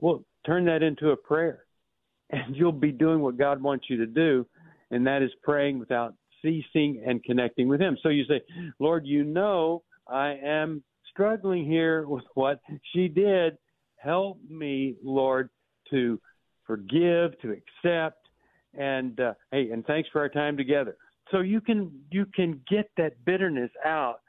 well, 0.00 0.24
turn 0.46 0.64
that 0.66 0.82
into 0.82 1.10
a 1.10 1.16
prayer, 1.16 1.64
and 2.30 2.54
you'll 2.54 2.72
be 2.72 2.92
doing 2.92 3.20
what 3.20 3.36
God 3.36 3.62
wants 3.62 3.86
you 3.88 3.96
to 3.98 4.06
do, 4.06 4.46
and 4.90 5.06
that 5.06 5.22
is 5.22 5.30
praying 5.42 5.78
without 5.78 6.14
ceasing 6.42 7.02
and 7.04 7.22
connecting 7.24 7.68
with 7.68 7.80
Him. 7.80 7.96
So 8.02 8.10
you 8.10 8.24
say, 8.26 8.40
"Lord, 8.78 9.06
you 9.06 9.24
know 9.24 9.82
I 10.06 10.34
am 10.42 10.82
struggling 11.10 11.64
here 11.64 12.06
with 12.08 12.24
what 12.34 12.60
she 12.92 13.08
did. 13.08 13.58
Help 13.96 14.38
me, 14.48 14.94
Lord, 15.02 15.50
to 15.90 16.20
forgive, 16.64 17.38
to 17.40 17.50
accept, 17.50 18.28
and 18.74 19.18
uh, 19.18 19.34
hey, 19.50 19.70
and 19.70 19.84
thanks 19.86 20.08
for 20.10 20.20
our 20.20 20.28
time 20.28 20.56
together." 20.56 20.96
So 21.32 21.40
you 21.40 21.60
can 21.60 21.90
you 22.10 22.24
can 22.26 22.60
get 22.70 22.90
that 22.96 23.24
bitterness 23.24 23.70
out 23.84 24.20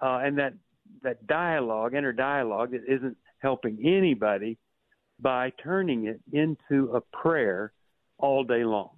uh, 0.00 0.20
and 0.22 0.38
that 0.38 0.54
that 1.02 1.26
dialogue, 1.26 1.94
inner 1.94 2.12
dialogue, 2.12 2.72
that 2.72 2.82
isn't 2.88 3.16
helping 3.38 3.78
anybody 3.84 4.58
by 5.20 5.52
turning 5.62 6.06
it 6.06 6.20
into 6.32 6.92
a 6.94 7.00
prayer 7.00 7.72
all 8.18 8.44
day 8.44 8.64
long. 8.64 8.90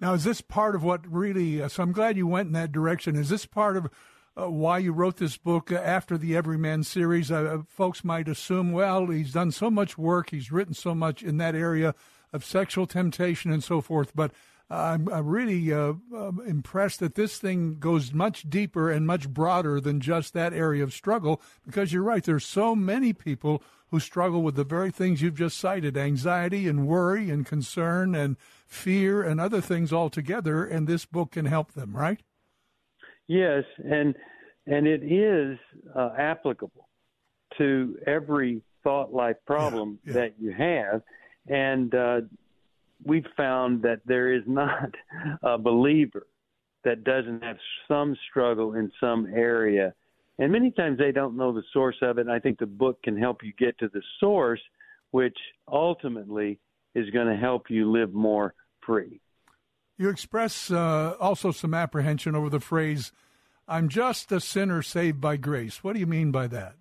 Now, 0.00 0.14
is 0.14 0.24
this 0.24 0.40
part 0.40 0.74
of 0.74 0.84
what 0.84 1.10
really? 1.10 1.62
Uh, 1.62 1.68
so 1.68 1.82
I'm 1.82 1.92
glad 1.92 2.16
you 2.16 2.26
went 2.26 2.48
in 2.48 2.52
that 2.52 2.72
direction. 2.72 3.16
Is 3.16 3.28
this 3.28 3.46
part 3.46 3.76
of 3.76 3.88
uh, 4.36 4.48
why 4.48 4.78
you 4.78 4.92
wrote 4.92 5.16
this 5.16 5.36
book 5.36 5.72
uh, 5.72 5.76
after 5.76 6.16
the 6.16 6.36
Everyman 6.36 6.84
series? 6.84 7.30
Uh, 7.30 7.62
folks 7.66 8.04
might 8.04 8.28
assume, 8.28 8.72
well, 8.72 9.06
he's 9.06 9.32
done 9.32 9.50
so 9.50 9.70
much 9.70 9.98
work, 9.98 10.30
he's 10.30 10.52
written 10.52 10.74
so 10.74 10.94
much 10.94 11.22
in 11.22 11.38
that 11.38 11.54
area 11.54 11.94
of 12.32 12.44
sexual 12.44 12.86
temptation 12.86 13.50
and 13.50 13.64
so 13.64 13.80
forth, 13.80 14.12
but 14.14 14.32
I'm, 14.70 15.08
I'm 15.08 15.26
really 15.26 15.72
uh, 15.72 15.94
uh, 16.14 16.32
impressed 16.46 17.00
that 17.00 17.14
this 17.14 17.38
thing 17.38 17.78
goes 17.78 18.12
much 18.12 18.48
deeper 18.50 18.90
and 18.90 19.06
much 19.06 19.28
broader 19.28 19.80
than 19.80 20.00
just 20.00 20.34
that 20.34 20.52
area 20.52 20.82
of 20.82 20.92
struggle. 20.92 21.40
Because 21.64 21.92
you're 21.92 22.02
right, 22.02 22.22
there's 22.22 22.44
so 22.44 22.76
many 22.76 23.12
people 23.12 23.62
who 23.90 23.98
struggle 23.98 24.42
with 24.42 24.56
the 24.56 24.64
very 24.64 24.90
things 24.90 25.22
you've 25.22 25.38
just 25.38 25.56
cited: 25.56 25.96
anxiety 25.96 26.68
and 26.68 26.86
worry 26.86 27.30
and 27.30 27.46
concern 27.46 28.14
and 28.14 28.36
fear 28.66 29.22
and 29.22 29.40
other 29.40 29.62
things 29.62 29.92
altogether. 29.92 30.64
And 30.64 30.86
this 30.86 31.06
book 31.06 31.32
can 31.32 31.46
help 31.46 31.72
them, 31.72 31.96
right? 31.96 32.20
Yes, 33.26 33.64
and 33.82 34.14
and 34.66 34.86
it 34.86 35.02
is 35.02 35.58
uh, 35.96 36.10
applicable 36.18 36.88
to 37.56 37.96
every 38.06 38.60
thought 38.84 39.14
life 39.14 39.36
problem 39.46 39.98
yeah, 40.04 40.12
yeah. 40.12 40.20
that 40.20 40.34
you 40.38 40.52
have, 40.52 41.02
and 41.48 41.94
uh, 41.94 42.20
we've 43.08 43.26
found 43.36 43.82
that 43.82 44.00
there 44.04 44.32
is 44.32 44.42
not 44.46 44.94
a 45.42 45.58
believer 45.58 46.26
that 46.84 47.02
doesn't 47.04 47.42
have 47.42 47.56
some 47.88 48.16
struggle 48.30 48.74
in 48.74 48.92
some 49.00 49.26
area. 49.34 49.94
And 50.38 50.52
many 50.52 50.70
times 50.70 50.98
they 50.98 51.10
don't 51.10 51.36
know 51.36 51.52
the 51.52 51.64
source 51.72 51.96
of 52.02 52.18
it. 52.18 52.22
And 52.22 52.30
I 52.30 52.38
think 52.38 52.58
the 52.58 52.66
book 52.66 53.02
can 53.02 53.18
help 53.18 53.42
you 53.42 53.52
get 53.58 53.78
to 53.78 53.88
the 53.88 54.02
source, 54.20 54.60
which 55.10 55.36
ultimately 55.66 56.60
is 56.94 57.10
going 57.10 57.26
to 57.26 57.36
help 57.36 57.70
you 57.70 57.90
live 57.90 58.12
more 58.12 58.54
free. 58.86 59.20
You 59.96 60.10
express 60.10 60.70
uh, 60.70 61.16
also 61.18 61.50
some 61.50 61.74
apprehension 61.74 62.36
over 62.36 62.48
the 62.48 62.60
phrase, 62.60 63.10
I'm 63.66 63.88
just 63.88 64.30
a 64.30 64.40
sinner 64.40 64.82
saved 64.82 65.20
by 65.20 65.36
grace. 65.36 65.82
What 65.82 65.94
do 65.94 66.00
you 66.00 66.06
mean 66.06 66.30
by 66.30 66.46
that? 66.48 66.74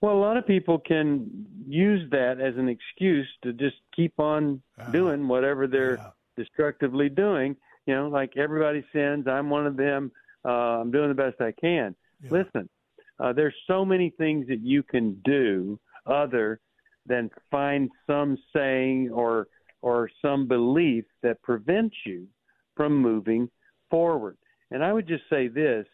Well, 0.00 0.14
a 0.14 0.20
lot 0.20 0.36
of 0.36 0.46
people 0.46 0.78
can 0.78 1.46
use 1.66 2.08
that 2.10 2.40
as 2.40 2.56
an 2.56 2.68
excuse 2.68 3.26
to 3.42 3.52
just 3.52 3.76
keep 3.94 4.18
on 4.18 4.62
uh, 4.80 4.90
doing 4.90 5.26
whatever 5.26 5.66
they're 5.66 5.96
yeah. 5.96 6.10
destructively 6.36 7.08
doing. 7.08 7.56
You 7.86 7.94
know, 7.94 8.08
like 8.08 8.36
everybody 8.36 8.84
sins, 8.92 9.26
I'm 9.26 9.50
one 9.50 9.66
of 9.66 9.76
them. 9.76 10.12
Uh, 10.44 10.80
I'm 10.80 10.90
doing 10.90 11.08
the 11.08 11.14
best 11.14 11.40
I 11.40 11.52
can. 11.52 11.96
Yeah. 12.22 12.30
Listen, 12.30 12.68
uh, 13.18 13.32
there's 13.32 13.54
so 13.66 13.84
many 13.84 14.10
things 14.10 14.46
that 14.48 14.60
you 14.60 14.82
can 14.82 15.20
do 15.24 15.80
other 16.06 16.60
than 17.06 17.30
find 17.50 17.90
some 18.06 18.38
saying 18.54 19.10
or 19.12 19.48
or 19.80 20.10
some 20.22 20.46
belief 20.46 21.04
that 21.22 21.40
prevents 21.42 21.96
you 22.04 22.26
from 22.76 22.96
moving 22.96 23.48
forward. 23.90 24.36
And 24.70 24.84
I 24.84 24.92
would 24.92 25.08
just 25.08 25.24
say 25.28 25.48
this: 25.48 25.86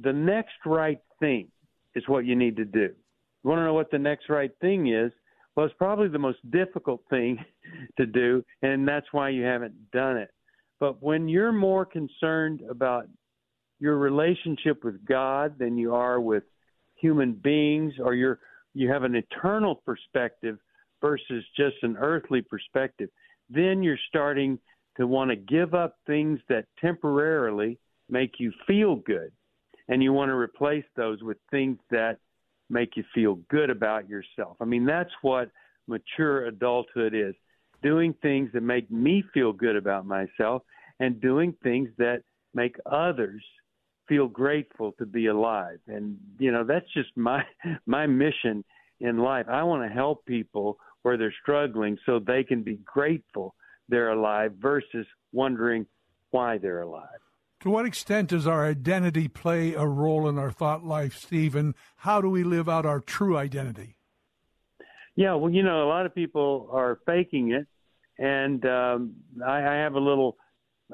the 0.00 0.12
next 0.12 0.58
right 0.64 1.00
thing 1.18 1.48
is 1.96 2.04
what 2.06 2.24
you 2.24 2.36
need 2.36 2.56
to 2.56 2.64
do. 2.64 2.94
Want 3.46 3.60
to 3.60 3.64
know 3.64 3.74
what 3.74 3.92
the 3.92 3.98
next 3.98 4.28
right 4.28 4.50
thing 4.60 4.88
is? 4.88 5.12
Well, 5.54 5.66
it's 5.66 5.74
probably 5.78 6.08
the 6.08 6.18
most 6.18 6.38
difficult 6.50 7.02
thing 7.08 7.38
to 7.96 8.04
do, 8.04 8.44
and 8.62 8.86
that's 8.86 9.06
why 9.12 9.28
you 9.28 9.44
haven't 9.44 9.92
done 9.92 10.16
it. 10.16 10.30
But 10.80 11.00
when 11.00 11.28
you're 11.28 11.52
more 11.52 11.86
concerned 11.86 12.62
about 12.68 13.06
your 13.78 13.98
relationship 13.98 14.82
with 14.82 15.04
God 15.04 15.60
than 15.60 15.78
you 15.78 15.94
are 15.94 16.20
with 16.20 16.42
human 16.96 17.34
beings, 17.34 17.94
or 18.02 18.14
you're 18.14 18.40
you 18.74 18.90
have 18.90 19.04
an 19.04 19.14
eternal 19.14 19.76
perspective 19.76 20.58
versus 21.00 21.44
just 21.56 21.76
an 21.82 21.96
earthly 21.98 22.42
perspective, 22.42 23.08
then 23.48 23.80
you're 23.80 23.98
starting 24.08 24.58
to 24.96 25.06
want 25.06 25.30
to 25.30 25.36
give 25.36 25.72
up 25.72 25.96
things 26.06 26.40
that 26.48 26.66
temporarily 26.80 27.78
make 28.10 28.32
you 28.38 28.52
feel 28.66 28.96
good, 28.96 29.30
and 29.88 30.02
you 30.02 30.12
want 30.12 30.30
to 30.30 30.34
replace 30.34 30.84
those 30.96 31.22
with 31.22 31.38
things 31.52 31.78
that 31.92 32.18
make 32.68 32.96
you 32.96 33.04
feel 33.14 33.36
good 33.48 33.70
about 33.70 34.08
yourself. 34.08 34.56
I 34.60 34.64
mean, 34.64 34.84
that's 34.86 35.10
what 35.22 35.50
mature 35.86 36.46
adulthood 36.46 37.14
is 37.14 37.34
doing 37.82 38.14
things 38.22 38.50
that 38.52 38.62
make 38.62 38.90
me 38.90 39.22
feel 39.32 39.52
good 39.52 39.76
about 39.76 40.06
myself 40.06 40.62
and 40.98 41.20
doing 41.20 41.54
things 41.62 41.88
that 41.98 42.22
make 42.54 42.76
others 42.86 43.42
feel 44.08 44.28
grateful 44.28 44.92
to 44.92 45.06
be 45.06 45.26
alive. 45.26 45.78
And 45.86 46.16
you 46.38 46.52
know 46.52 46.64
that's 46.64 46.90
just 46.94 47.10
my 47.16 47.42
my 47.86 48.06
mission 48.06 48.64
in 49.00 49.18
life. 49.18 49.46
I 49.48 49.62
want 49.62 49.88
to 49.88 49.94
help 49.94 50.24
people 50.24 50.78
where 51.02 51.16
they're 51.16 51.34
struggling 51.42 51.98
so 52.06 52.18
they 52.18 52.42
can 52.42 52.62
be 52.62 52.80
grateful 52.84 53.54
they're 53.88 54.10
alive 54.10 54.52
versus 54.60 55.06
wondering 55.32 55.86
why 56.30 56.58
they're 56.58 56.82
alive 56.82 57.20
to 57.60 57.70
what 57.70 57.86
extent 57.86 58.28
does 58.28 58.46
our 58.46 58.66
identity 58.66 59.28
play 59.28 59.74
a 59.74 59.86
role 59.86 60.28
in 60.28 60.38
our 60.38 60.50
thought 60.50 60.84
life, 60.84 61.16
Stephen? 61.16 61.74
How 61.96 62.20
do 62.20 62.28
we 62.28 62.44
live 62.44 62.68
out 62.68 62.84
our 62.84 63.00
true 63.00 63.36
identity? 63.36 63.96
Yeah, 65.14 65.34
well, 65.34 65.50
you 65.50 65.62
know, 65.62 65.84
a 65.84 65.88
lot 65.88 66.04
of 66.04 66.14
people 66.14 66.68
are 66.70 67.00
faking 67.06 67.52
it, 67.52 67.66
and 68.18 68.64
um, 68.66 69.14
I, 69.44 69.58
I 69.58 69.74
have 69.76 69.94
a 69.94 70.00
little 70.00 70.36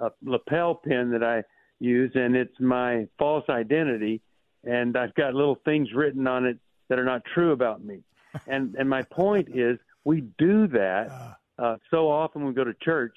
uh, 0.00 0.10
lapel 0.22 0.76
pin 0.76 1.10
that 1.10 1.24
I 1.24 1.42
use, 1.80 2.12
and 2.14 2.36
it's 2.36 2.58
my 2.60 3.08
false 3.18 3.44
identity, 3.48 4.20
and 4.62 4.96
I've 4.96 5.14
got 5.14 5.34
little 5.34 5.58
things 5.64 5.88
written 5.92 6.28
on 6.28 6.46
it 6.46 6.58
that 6.88 7.00
are 7.00 7.04
not 7.04 7.22
true 7.34 7.50
about 7.50 7.84
me. 7.84 8.04
and 8.46 8.76
and 8.76 8.88
my 8.88 9.02
point 9.02 9.48
is, 9.52 9.78
we 10.04 10.22
do 10.38 10.68
that 10.68 11.08
ah. 11.10 11.36
uh, 11.58 11.76
so 11.90 12.08
often 12.08 12.42
when 12.42 12.48
we 12.50 12.54
go 12.54 12.64
to 12.64 12.74
church, 12.80 13.16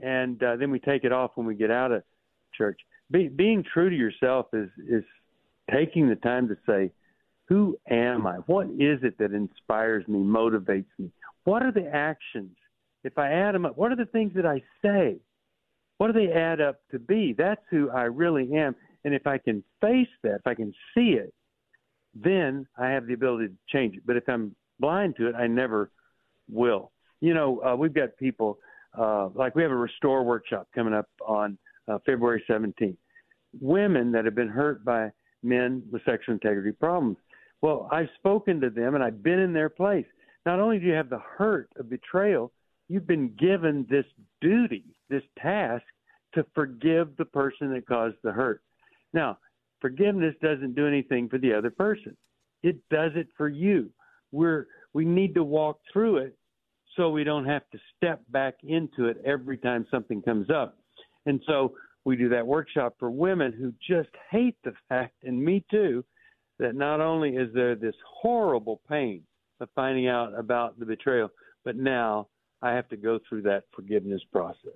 and 0.00 0.42
uh, 0.42 0.56
then 0.56 0.70
we 0.70 0.80
take 0.80 1.04
it 1.04 1.12
off 1.12 1.32
when 1.34 1.46
we 1.46 1.54
get 1.54 1.70
out 1.70 1.92
of 1.92 2.02
church. 2.56 2.80
Be, 3.10 3.28
being 3.28 3.62
true 3.62 3.90
to 3.90 3.96
yourself 3.96 4.46
is 4.52 4.68
is 4.88 5.04
taking 5.72 6.08
the 6.08 6.16
time 6.16 6.48
to 6.48 6.56
say, 6.66 6.90
who 7.46 7.78
am 7.88 8.26
I? 8.26 8.36
What 8.46 8.66
is 8.66 9.00
it 9.02 9.18
that 9.18 9.32
inspires 9.32 10.06
me, 10.08 10.18
motivates 10.18 10.86
me? 10.98 11.10
What 11.44 11.62
are 11.62 11.72
the 11.72 11.88
actions? 11.88 12.56
If 13.04 13.18
I 13.18 13.30
add 13.30 13.54
them 13.54 13.66
up, 13.66 13.76
what 13.76 13.92
are 13.92 13.96
the 13.96 14.06
things 14.06 14.32
that 14.34 14.46
I 14.46 14.62
say? 14.82 15.18
What 15.98 16.08
do 16.08 16.12
they 16.12 16.32
add 16.32 16.60
up 16.60 16.80
to 16.90 16.98
be? 16.98 17.34
That's 17.36 17.62
who 17.70 17.88
I 17.90 18.02
really 18.02 18.52
am. 18.54 18.74
And 19.04 19.14
if 19.14 19.26
I 19.26 19.38
can 19.38 19.62
face 19.80 20.08
that, 20.24 20.36
if 20.36 20.46
I 20.46 20.54
can 20.54 20.74
see 20.94 21.10
it, 21.10 21.32
then 22.14 22.66
I 22.76 22.88
have 22.88 23.06
the 23.06 23.14
ability 23.14 23.48
to 23.48 23.54
change 23.68 23.96
it. 23.96 24.02
But 24.04 24.16
if 24.16 24.28
I'm 24.28 24.54
blind 24.80 25.16
to 25.16 25.28
it, 25.28 25.34
I 25.36 25.46
never 25.46 25.90
will. 26.50 26.90
You 27.20 27.34
know, 27.34 27.62
uh, 27.62 27.76
we've 27.76 27.94
got 27.94 28.16
people 28.16 28.58
uh, 28.98 29.28
like 29.34 29.54
we 29.54 29.62
have 29.62 29.70
a 29.70 29.76
restore 29.76 30.24
workshop 30.24 30.68
coming 30.74 30.94
up 30.94 31.08
on 31.24 31.58
uh, 31.88 31.98
February 32.04 32.42
17th. 32.48 32.96
Women 33.60 34.12
that 34.12 34.24
have 34.24 34.34
been 34.34 34.48
hurt 34.48 34.84
by 34.84 35.10
men 35.42 35.82
with 35.90 36.02
sexual 36.04 36.34
integrity 36.34 36.72
problems. 36.72 37.16
Well, 37.62 37.88
I've 37.90 38.08
spoken 38.18 38.60
to 38.60 38.70
them 38.70 38.94
and 38.94 39.02
I've 39.02 39.22
been 39.22 39.38
in 39.38 39.52
their 39.52 39.68
place. 39.68 40.06
Not 40.44 40.60
only 40.60 40.78
do 40.78 40.86
you 40.86 40.92
have 40.92 41.10
the 41.10 41.22
hurt 41.36 41.70
of 41.78 41.88
betrayal, 41.88 42.52
you've 42.88 43.06
been 43.06 43.34
given 43.36 43.86
this 43.88 44.04
duty, 44.40 44.84
this 45.08 45.22
task 45.40 45.84
to 46.34 46.44
forgive 46.54 47.16
the 47.16 47.24
person 47.24 47.72
that 47.72 47.86
caused 47.86 48.16
the 48.22 48.32
hurt. 48.32 48.62
Now, 49.12 49.38
forgiveness 49.80 50.34
doesn't 50.42 50.74
do 50.74 50.86
anything 50.86 51.28
for 51.28 51.38
the 51.38 51.52
other 51.52 51.70
person. 51.70 52.16
It 52.62 52.76
does 52.90 53.12
it 53.14 53.28
for 53.36 53.48
you. 53.48 53.90
We're 54.32 54.66
we 54.92 55.04
need 55.04 55.34
to 55.34 55.44
walk 55.44 55.80
through 55.92 56.18
it 56.18 56.36
so 56.96 57.10
we 57.10 57.24
don't 57.24 57.44
have 57.44 57.68
to 57.70 57.78
step 57.96 58.22
back 58.30 58.54
into 58.62 59.06
it 59.06 59.20
every 59.24 59.58
time 59.58 59.86
something 59.90 60.22
comes 60.22 60.48
up. 60.50 60.78
And 61.26 61.40
so 61.46 61.74
we 62.04 62.16
do 62.16 62.28
that 62.30 62.46
workshop 62.46 62.94
for 62.98 63.10
women 63.10 63.52
who 63.52 63.72
just 63.86 64.14
hate 64.30 64.56
the 64.64 64.72
fact, 64.88 65.14
and 65.24 65.44
me 65.44 65.64
too, 65.70 66.04
that 66.58 66.74
not 66.74 67.00
only 67.00 67.36
is 67.36 67.52
there 67.52 67.74
this 67.74 67.96
horrible 68.08 68.80
pain 68.88 69.22
of 69.60 69.68
finding 69.74 70.08
out 70.08 70.32
about 70.38 70.78
the 70.78 70.86
betrayal, 70.86 71.30
but 71.64 71.76
now 71.76 72.28
I 72.62 72.72
have 72.72 72.88
to 72.90 72.96
go 72.96 73.18
through 73.28 73.42
that 73.42 73.64
forgiveness 73.74 74.22
process. 74.32 74.72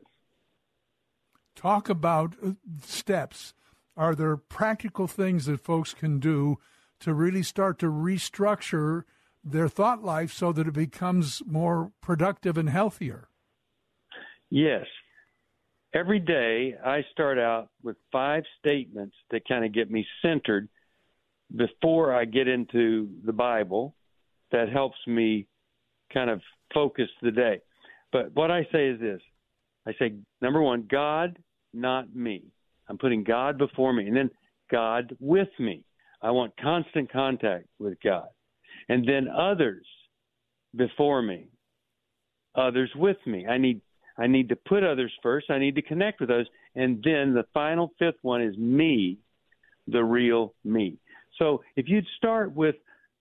Talk 1.55 1.89
about 1.89 2.35
uh, 2.45 2.53
steps. 2.85 3.55
Are 3.97 4.15
there 4.15 4.37
practical 4.37 5.07
things 5.07 5.47
that 5.47 5.61
folks 5.61 5.95
can 5.95 6.19
do 6.19 6.59
to 7.01 7.15
really 7.15 7.43
start 7.43 7.79
to 7.79 7.87
restructure 7.87 9.05
their 9.43 9.69
thought 9.69 10.03
life 10.03 10.33
so 10.33 10.53
that 10.53 10.67
it 10.67 10.75
becomes 10.75 11.43
more 11.47 11.93
productive 12.01 12.59
and 12.59 12.71
healthier? 12.71 13.29
Yes. 14.51 14.87
Every 15.93 16.21
day 16.21 16.75
I 16.85 17.05
start 17.13 17.39
out 17.39 17.69
with 17.83 17.97
five 18.13 18.45
statements 18.59 19.17
that 19.31 19.47
kind 19.49 19.65
of 19.65 19.73
get 19.73 19.91
me 19.91 20.07
centered 20.23 20.69
before 21.57 22.15
I 22.15 22.25
get 22.25 22.47
into 22.47 23.09
the 23.25 23.33
Bible 23.33 23.95
that 24.53 24.69
helps 24.69 24.99
me 25.07 25.47
kind 26.13 26.31
of 26.31 26.41
focus 26.73 27.09
the 27.23 27.33
day. 27.33 27.61
But 28.13 28.33
what 28.35 28.51
I 28.51 28.63
say 28.73 28.89
is 28.89 29.01
this 29.01 29.21
I 29.87 29.93
say, 29.99 30.15
number 30.41 30.61
one, 30.61 30.87
God, 30.91 31.39
not 31.73 32.15
me. 32.15 32.45
I'm 32.89 32.99
putting 32.99 33.25
God 33.25 33.59
before 33.59 33.93
me. 33.93 34.07
And 34.07 34.17
then 34.17 34.31
God 34.71 35.17
with 35.19 35.49
me. 35.59 35.85
I 36.23 36.31
want 36.31 36.53
constant 36.61 37.11
contact 37.11 37.67
with 37.79 37.97
God 38.05 38.29
and 38.89 39.07
then 39.07 39.29
others 39.29 39.87
before 40.77 41.23
me, 41.23 41.47
others 42.55 42.91
with 42.97 43.17
me. 43.27 43.47
I 43.47 43.57
need 43.57 43.81
I 44.21 44.27
need 44.27 44.51
to 44.51 44.57
put 44.57 44.85
others 44.85 45.13
first. 45.23 45.51
I 45.51 45.59
need 45.59 45.75
to 45.77 45.83
connect 45.83 46.21
with 46.21 46.29
those, 46.29 46.47
and 46.75 47.03
then 47.03 47.33
the 47.33 47.47
final 47.55 47.93
fifth 47.99 48.19
one 48.23 48.43
is 48.43 48.57
me, 48.57 49.19
the 49.89 50.05
real 50.05 50.55
me. 50.63 50.99
So 51.39 51.63
if 51.77 51.89
you'd 51.89 52.07
start 52.19 52.55
with 52.55 52.75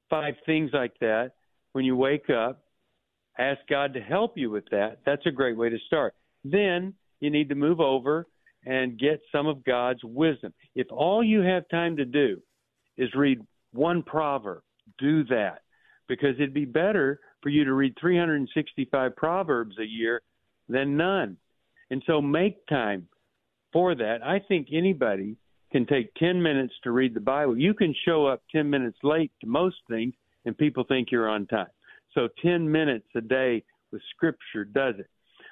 five 0.10 0.36
things 0.46 0.72
like 0.74 0.94
that 1.00 1.32
when 1.72 1.86
you 1.86 1.96
wake 1.96 2.30
up, 2.30 2.64
ask 3.38 3.60
God 3.70 3.94
to 3.94 4.02
help 4.02 4.38
you 4.38 4.50
with 4.50 4.66
that. 4.72 5.00
That's 5.06 5.26
a 5.26 5.32
great 5.32 5.56
way 5.56 5.70
to 5.70 5.78
start. 5.88 6.16
Then 6.44 6.94
you 7.22 7.30
need 7.30 7.50
to 7.50 7.56
move 7.56 7.80
over 7.80 8.28
and 8.66 9.00
get 9.00 9.22
some 9.32 9.48
of 9.48 9.64
God's 9.64 10.04
wisdom. 10.04 10.54
If 10.76 10.88
all 10.92 11.24
you 11.24 11.42
have 11.42 11.70
time 11.70 11.96
to 11.98 12.06
do 12.06 12.42
is 12.98 13.10
read 13.16 13.40
one 13.72 14.04
proverb 14.04 14.64
do 14.98 15.24
that 15.26 15.62
because 16.08 16.36
it'd 16.36 16.54
be 16.54 16.66
better 16.66 17.20
for 17.42 17.50
you 17.50 17.64
to 17.64 17.74
read 17.74 17.94
365 18.02 19.16
proverbs 19.16 19.78
a 19.80 19.86
year 19.86 20.22
than 20.69 20.95
none. 20.95 21.38
And 21.91 22.01
so 22.05 22.21
make 22.21 22.65
time 22.67 23.08
for 23.73 23.95
that. 23.95 24.19
I 24.23 24.39
think 24.47 24.67
anybody 24.71 25.36
can 25.71 25.86
take 25.86 26.13
10 26.15 26.41
minutes 26.41 26.73
to 26.84 26.91
read 26.91 27.13
the 27.13 27.19
Bible. 27.19 27.58
You 27.58 27.73
can 27.73 27.93
show 28.05 28.25
up 28.25 28.41
10 28.51 28.69
minutes 28.69 28.97
late 29.03 29.32
to 29.41 29.47
most 29.47 29.77
things 29.89 30.13
and 30.45 30.58
people 30.58 30.84
think 30.88 31.10
you're 31.12 31.29
on 31.29 31.45
time. 31.47 31.67
So 32.13 32.27
10 32.41 32.71
minutes 32.71 33.08
a 33.15 33.21
day 33.21 33.63
with 33.91 34.01
scripture 34.15 34.65
does 34.65 34.95
it. 34.97 35.10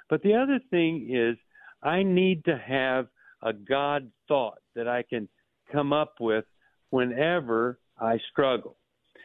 But 0.10 0.24
the 0.24 0.34
other 0.34 0.60
thing 0.70 1.10
is 1.12 1.38
I 1.84 2.04
need 2.04 2.46
to 2.46 2.58
have 2.58 3.08
a 3.44 3.54
God 3.54 4.10
thought 4.28 4.60
that 4.76 4.88
I 4.88 5.04
can 5.04 5.28
come 5.72 5.94
up 5.94 6.16
with 6.20 6.46
whenever 6.90 7.80
I 8.00 8.18
struggle. 8.32 8.78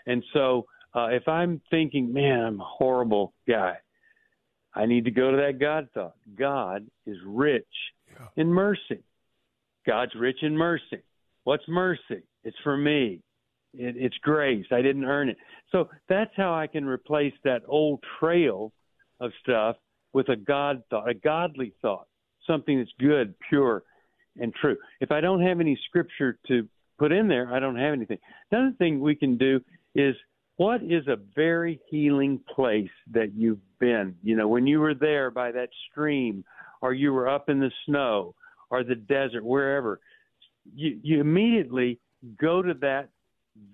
And 0.07 0.23
so 0.33 0.67
uh, 0.95 1.07
if 1.07 1.27
I'm 1.29 1.61
thinking, 1.71 2.13
man, 2.13 2.41
I'm 2.41 2.61
a 2.61 2.65
horrible 2.65 3.33
guy, 3.49 3.77
I 4.75 4.87
need 4.87 5.05
to 5.05 5.11
go 5.11 5.31
to 5.31 5.37
that 5.39 5.59
God 5.59 5.89
thought. 5.95 6.17
God 6.37 6.87
is 7.07 7.17
rich 7.27 7.65
yeah. 8.11 8.27
in 8.37 8.49
mercy. 8.49 9.03
God's 9.87 10.15
rich 10.15 10.39
in 10.43 10.57
mercy. 10.57 11.03
What's 11.45 11.65
mercy? 11.69 12.23
It's 12.45 12.57
for 12.63 12.77
me. 12.77 13.21
It, 13.75 13.97
it's 13.97 14.17
grace. 14.23 14.67
I 14.71 14.83
didn't 14.83 15.05
earn 15.05 15.29
it. 15.29 15.37
So 15.71 15.89
that's 16.09 16.31
how 16.37 16.55
I 16.55 16.67
can 16.67 16.85
replace 16.85 17.35
that 17.45 17.63
old 17.67 18.03
trail 18.21 18.73
of 19.21 19.33
stuff 19.43 19.77
with 20.13 20.29
a 20.29 20.37
God 20.37 20.83
thought, 20.91 21.09
a 21.09 21.15
godly 21.15 21.73
thought, 21.83 22.07
something 22.47 22.79
that's 22.79 22.91
good, 22.99 23.35
pure, 23.49 23.83
and 24.41 24.55
true. 24.55 24.77
If 25.01 25.11
I 25.11 25.21
don't 25.21 25.43
have 25.43 25.61
any 25.61 25.79
scripture 25.89 26.39
to 26.49 26.69
put 26.99 27.13
in 27.13 27.29
there, 27.29 27.53
I 27.53 27.59
don't 27.61 27.77
have 27.77 27.93
anything. 27.93 28.19
Another 28.51 28.75
thing 28.79 29.01
we 29.01 29.15
can 29.15 29.37
do 29.37 29.61
is 29.95 30.15
what 30.57 30.83
is 30.83 31.07
a 31.09 31.17
very 31.35 31.81
healing 31.89 32.41
place 32.55 32.91
that 33.13 33.33
you've 33.35 33.59
been? 33.79 34.15
You 34.23 34.37
know, 34.37 34.49
when 34.49 34.67
you 34.67 34.81
were 34.81 34.95
there 34.95 35.31
by 35.31 35.53
that 35.53 35.71
stream, 35.91 36.45
or 36.81 36.93
you 36.93 37.13
were 37.13 37.29
up 37.29 37.49
in 37.49 37.61
the 37.61 37.71
snow, 37.87 38.35
or 38.71 38.85
the 38.85 38.95
desert, 38.95 39.45
wherever, 39.45 40.01
you, 40.75 40.99
you 41.03 41.21
immediately 41.21 41.99
go 42.41 42.63
to 42.63 42.75
that 42.75 43.09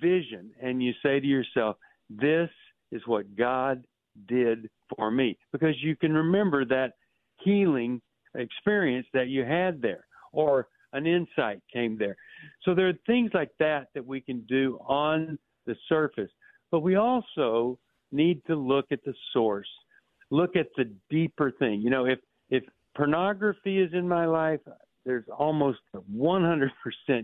vision 0.01 0.51
and 0.62 0.83
you 0.83 0.93
say 1.03 1.21
to 1.21 1.27
yourself, 1.27 1.77
This 2.11 2.51
is 2.91 3.03
what 3.07 3.37
God 3.37 3.85
did 4.27 4.69
for 4.97 5.11
me. 5.11 5.38
Because 5.53 5.75
you 5.83 5.97
can 5.97 6.12
remember 6.12 6.64
that 6.64 6.95
healing 7.38 8.01
experience 8.35 9.07
that 9.12 9.29
you 9.29 9.45
had 9.45 9.81
there, 9.81 10.07
or 10.33 10.69
an 10.93 11.07
insight 11.07 11.61
came 11.73 11.99
there. 11.99 12.17
So 12.64 12.75
there 12.75 12.88
are 12.88 12.99
things 13.07 13.31
like 13.35 13.51
that 13.59 13.88
that 13.95 14.05
we 14.05 14.21
can 14.21 14.41
do 14.49 14.79
on 14.87 15.38
the 15.67 15.77
surface. 15.88 16.31
But 16.70 16.81
we 16.81 16.96
also 16.96 17.78
need 18.12 18.42
to 18.46 18.54
look 18.54 18.87
at 18.90 19.04
the 19.04 19.14
source, 19.33 19.68
look 20.31 20.57
at 20.57 20.68
the 20.76 20.90
deeper 21.11 21.50
thing. 21.50 21.81
You 21.81 21.90
know, 21.90 22.07
if 22.07 22.18
if 22.50 22.64
pornography 22.96 23.81
is 23.81 23.92
in 23.92 24.09
my 24.09 24.26
life, 24.26 24.61
there's 25.04 25.24
almost 25.37 25.78
a 25.94 26.00
100% 26.00 26.70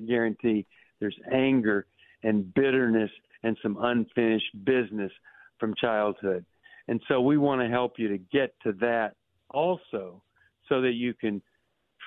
guarantee 0.07 0.67
there's 1.01 1.19
anger 1.33 1.87
and 2.23 2.53
bitterness 2.55 3.11
and 3.43 3.57
some 3.63 3.77
unfinished 3.81 4.65
business 4.65 5.13
from 5.59 5.75
childhood. 5.75 6.45
And 6.89 7.01
so 7.09 7.21
we 7.21 7.37
want 7.37 7.61
to 7.61 7.69
help 7.69 7.95
you 7.99 8.09
to 8.09 8.19
get 8.19 8.55
to 8.63 8.73
that 8.81 9.15
also 9.51 10.23
so 10.69 10.81
that 10.81 10.93
you 10.93 11.15
can 11.15 11.43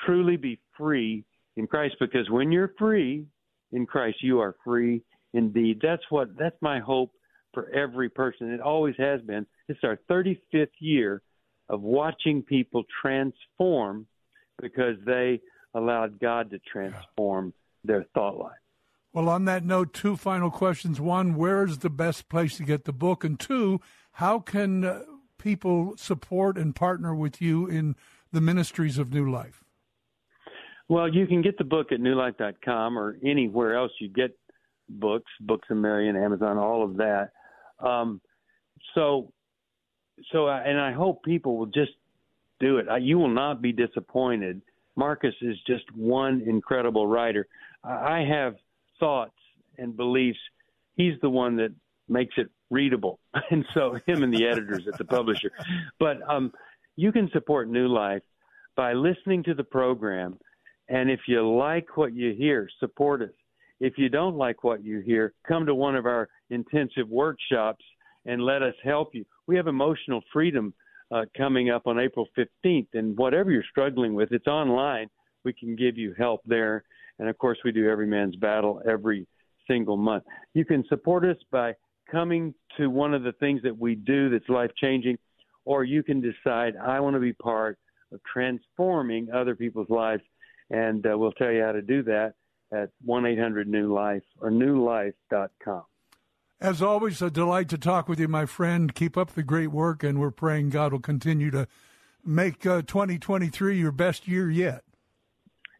truly 0.05 0.37
be 0.37 0.59
free 0.77 1.23
in 1.55 1.67
Christ 1.67 1.95
because 1.99 2.29
when 2.29 2.51
you're 2.51 2.73
free 2.77 3.25
in 3.71 3.85
Christ 3.85 4.17
you 4.21 4.39
are 4.39 4.55
free 4.63 5.01
indeed. 5.33 5.79
That's 5.81 6.03
what 6.09 6.29
that's 6.37 6.55
my 6.61 6.79
hope 6.79 7.11
for 7.53 7.69
every 7.69 8.09
person. 8.09 8.51
It 8.51 8.61
always 8.61 8.95
has 8.97 9.21
been. 9.21 9.45
It's 9.67 9.79
our 9.83 9.99
35th 10.09 10.67
year 10.79 11.21
of 11.69 11.81
watching 11.81 12.41
people 12.43 12.83
transform 13.01 14.07
because 14.61 14.95
they 15.05 15.41
allowed 15.73 16.19
God 16.19 16.49
to 16.51 16.59
transform 16.59 17.53
their 17.83 18.05
thought 18.13 18.37
life. 18.37 18.57
Well, 19.13 19.29
on 19.29 19.45
that 19.45 19.65
note, 19.65 19.93
two 19.93 20.15
final 20.15 20.51
questions. 20.51 21.01
One, 21.01 21.35
where's 21.35 21.79
the 21.79 21.89
best 21.89 22.29
place 22.29 22.57
to 22.57 22.63
get 22.63 22.85
the 22.85 22.93
book? 22.93 23.23
And 23.23 23.39
two, 23.39 23.81
how 24.13 24.39
can 24.39 24.83
uh, 24.83 25.03
people 25.37 25.95
support 25.97 26.57
and 26.57 26.75
partner 26.75 27.15
with 27.15 27.41
you 27.41 27.67
in 27.67 27.95
the 28.31 28.41
ministries 28.41 28.97
of 28.97 29.13
New 29.13 29.29
Life? 29.29 29.63
Well, 30.89 31.13
you 31.13 31.27
can 31.27 31.41
get 31.41 31.57
the 31.57 31.63
book 31.63 31.91
at 31.91 31.99
newlife.com 31.99 32.97
or 32.97 33.17
anywhere 33.25 33.75
else 33.75 33.91
you 33.99 34.07
get 34.07 34.37
books, 34.87 35.31
Books 35.41 35.67
a 35.69 35.75
Million, 35.75 36.15
Amazon, 36.15 36.57
all 36.57 36.83
of 36.83 36.97
that. 36.97 37.31
Um, 37.79 38.21
so, 38.95 39.31
so, 40.31 40.47
and 40.47 40.79
I 40.79 40.91
hope 40.91 41.23
people 41.23 41.57
will 41.57 41.67
just 41.67 41.91
do 42.59 42.77
it. 42.77 42.85
You 43.01 43.19
will 43.19 43.33
not 43.33 43.61
be 43.61 43.71
disappointed. 43.71 44.61
Marcus 44.95 45.35
is 45.41 45.57
just 45.67 45.83
one 45.95 46.41
incredible 46.45 47.05
writer. 47.05 47.47
I 47.83 48.25
have 48.27 48.55
thoughts 48.99 49.35
and 49.77 49.95
beliefs. 49.95 50.39
He's 50.95 51.13
the 51.21 51.29
one 51.29 51.57
that 51.57 51.73
makes 52.09 52.33
it 52.37 52.49
readable, 52.69 53.19
and 53.51 53.65
so 53.73 53.97
him 54.05 54.23
and 54.23 54.33
the 54.33 54.47
editors 54.47 54.87
at 54.91 54.97
the 54.97 55.05
publisher. 55.05 55.51
But 55.99 56.17
um, 56.27 56.51
you 56.95 57.11
can 57.11 57.29
support 57.31 57.69
New 57.69 57.87
Life 57.87 58.23
by 58.75 58.93
listening 58.93 59.43
to 59.43 59.53
the 59.53 59.63
program, 59.63 60.39
and 60.89 61.11
if 61.11 61.21
you 61.27 61.47
like 61.47 61.95
what 61.95 62.13
you 62.13 62.33
hear, 62.33 62.67
support 62.79 63.21
us. 63.21 63.29
If 63.79 63.97
you 63.97 64.09
don't 64.09 64.35
like 64.35 64.63
what 64.63 64.83
you 64.83 64.99
hear, 65.01 65.33
come 65.47 65.67
to 65.67 65.75
one 65.75 65.95
of 65.95 66.07
our 66.07 66.29
intensive 66.49 67.09
workshops 67.09 67.83
and 68.25 68.41
let 68.43 68.61
us 68.61 68.75
help 68.83 69.13
you. 69.13 69.25
We 69.47 69.55
have 69.55 69.67
emotional 69.67 70.21
freedom 70.31 70.73
uh, 71.11 71.25
coming 71.35 71.69
up 71.69 71.87
on 71.87 71.99
April 71.99 72.27
15th, 72.37 72.87
and 72.93 73.17
whatever 73.17 73.51
you're 73.51 73.63
struggling 73.69 74.13
with, 74.13 74.31
it's 74.31 74.47
online. 74.47 75.07
We 75.43 75.53
can 75.53 75.75
give 75.75 75.97
you 75.97 76.13
help 76.17 76.41
there. 76.45 76.83
And 77.19 77.29
of 77.29 77.37
course, 77.37 77.57
we 77.63 77.71
do 77.71 77.89
Every 77.89 78.07
Man's 78.07 78.35
Battle 78.35 78.81
every 78.87 79.25
single 79.67 79.97
month. 79.97 80.23
You 80.53 80.65
can 80.65 80.83
support 80.89 81.23
us 81.25 81.37
by 81.51 81.73
coming 82.11 82.53
to 82.77 82.89
one 82.89 83.13
of 83.13 83.23
the 83.23 83.33
things 83.33 83.61
that 83.63 83.77
we 83.77 83.95
do 83.95 84.29
that's 84.29 84.47
life 84.49 84.71
changing, 84.81 85.17
or 85.65 85.83
you 85.83 86.03
can 86.03 86.21
decide, 86.21 86.75
I 86.75 86.99
want 86.99 87.15
to 87.15 87.19
be 87.19 87.33
part 87.33 87.77
of 88.11 88.19
transforming 88.31 89.29
other 89.33 89.55
people's 89.55 89.89
lives. 89.89 90.23
And 90.69 91.05
uh, 91.05 91.17
we'll 91.17 91.31
tell 91.33 91.51
you 91.51 91.63
how 91.63 91.71
to 91.71 91.81
do 91.81 92.03
that 92.03 92.33
at 92.73 92.89
1 93.05 93.25
800 93.25 93.67
New 93.67 93.93
Life 93.93 94.23
or 94.41 94.51
newlife.com. 94.51 95.83
As 96.59 96.81
always, 96.81 97.21
a 97.21 97.29
delight 97.29 97.69
to 97.69 97.77
talk 97.77 98.09
with 98.09 98.19
you, 98.19 98.27
my 98.27 98.47
friend. 98.47 98.93
Keep 98.95 99.15
up 99.15 99.33
the 99.33 99.43
great 99.43 99.67
work, 99.67 100.03
and 100.03 100.19
we're 100.19 100.31
praying 100.31 100.71
God 100.71 100.91
will 100.91 100.99
continue 100.99 101.51
to 101.51 101.67
make 102.25 102.65
uh, 102.65 102.81
2023 102.81 103.77
your 103.77 103.91
best 103.91 104.27
year 104.27 104.49
yet. 104.49 104.83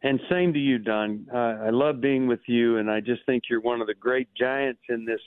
And 0.04 0.20
same 0.30 0.52
to 0.52 0.58
you, 0.60 0.78
Don. 0.78 1.26
Uh, 1.34 1.36
I 1.36 1.70
love 1.70 2.00
being 2.00 2.28
with 2.28 2.38
you, 2.46 2.76
and 2.76 2.88
I 2.88 3.00
just 3.00 3.26
think 3.26 3.44
you're 3.50 3.60
one 3.60 3.80
of 3.80 3.88
the 3.88 3.94
great 3.94 4.28
giants 4.38 4.80
in 4.88 5.04
this 5.04 5.20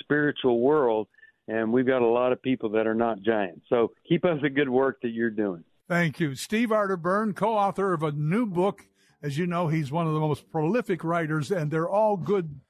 spiritual 0.00 0.58
world. 0.58 1.06
And 1.46 1.72
we've 1.72 1.86
got 1.86 2.02
a 2.02 2.08
lot 2.08 2.32
of 2.32 2.42
people 2.42 2.70
that 2.70 2.88
are 2.88 2.94
not 2.94 3.22
giants. 3.22 3.66
So 3.68 3.92
keep 4.08 4.24
up 4.24 4.40
the 4.40 4.50
good 4.50 4.68
work 4.68 5.00
that 5.02 5.10
you're 5.10 5.30
doing. 5.30 5.62
Thank 5.88 6.18
you. 6.18 6.34
Steve 6.34 6.70
Arterburn, 6.70 7.36
co 7.36 7.54
author 7.54 7.92
of 7.92 8.02
a 8.02 8.10
new 8.10 8.44
book. 8.46 8.86
As 9.22 9.38
you 9.38 9.46
know, 9.46 9.68
he's 9.68 9.92
one 9.92 10.08
of 10.08 10.14
the 10.14 10.20
most 10.20 10.50
prolific 10.50 11.04
writers, 11.04 11.52
and 11.52 11.70
they're 11.70 11.88
all 11.88 12.16
good 12.16 12.60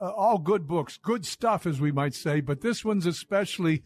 uh, 0.00 0.10
all 0.10 0.38
good 0.38 0.66
books, 0.66 0.96
good 0.96 1.26
stuff, 1.26 1.66
as 1.66 1.80
we 1.80 1.92
might 1.92 2.14
say, 2.14 2.40
but 2.40 2.60
this 2.60 2.84
one's 2.84 3.06
especially 3.06 3.82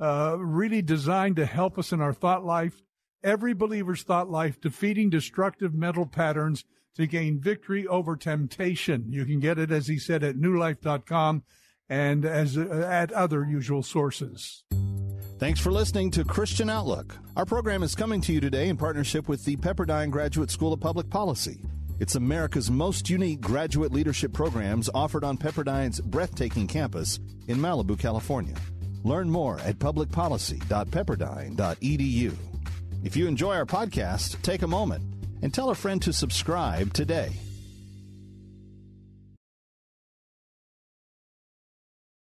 uh, 0.00 0.36
really 0.38 0.82
designed 0.82 1.36
to 1.36 1.46
help 1.46 1.78
us 1.78 1.92
in 1.92 2.00
our 2.00 2.12
thought 2.12 2.44
life, 2.44 2.82
every 3.22 3.54
believer's 3.54 4.02
thought 4.02 4.30
life, 4.30 4.60
defeating 4.60 5.10
destructive 5.10 5.74
mental 5.74 6.06
patterns 6.06 6.64
to 6.96 7.06
gain 7.06 7.40
victory 7.40 7.86
over 7.86 8.16
temptation. 8.16 9.06
You 9.10 9.24
can 9.24 9.40
get 9.40 9.58
it, 9.58 9.70
as 9.70 9.86
he 9.86 9.98
said, 9.98 10.22
at 10.22 10.36
newlife.com 10.36 11.42
and 11.88 12.24
as 12.24 12.56
uh, 12.56 12.88
at 12.90 13.12
other 13.12 13.44
usual 13.44 13.82
sources. 13.82 14.64
Thanks 15.38 15.60
for 15.60 15.70
listening 15.70 16.10
to 16.12 16.24
Christian 16.24 16.70
Outlook. 16.70 17.14
Our 17.36 17.44
program 17.44 17.82
is 17.82 17.94
coming 17.94 18.22
to 18.22 18.32
you 18.32 18.40
today 18.40 18.68
in 18.68 18.78
partnership 18.78 19.28
with 19.28 19.44
the 19.44 19.56
Pepperdine 19.56 20.10
Graduate 20.10 20.50
School 20.50 20.72
of 20.72 20.80
Public 20.80 21.10
Policy. 21.10 21.62
It's 21.98 22.14
America's 22.14 22.70
most 22.70 23.08
unique 23.08 23.40
graduate 23.40 23.90
leadership 23.90 24.34
programs 24.34 24.90
offered 24.94 25.24
on 25.24 25.38
Pepperdine's 25.38 25.98
breathtaking 26.00 26.66
campus 26.66 27.18
in 27.48 27.56
Malibu, 27.56 27.98
California. 27.98 28.54
Learn 29.02 29.30
more 29.30 29.58
at 29.60 29.78
publicpolicy.pepperdine.edu. 29.78 32.36
If 33.02 33.16
you 33.16 33.26
enjoy 33.26 33.54
our 33.54 33.64
podcast, 33.64 34.42
take 34.42 34.60
a 34.62 34.66
moment 34.66 35.04
and 35.40 35.54
tell 35.54 35.70
a 35.70 35.74
friend 35.74 36.02
to 36.02 36.12
subscribe 36.12 36.92
today. 36.92 37.32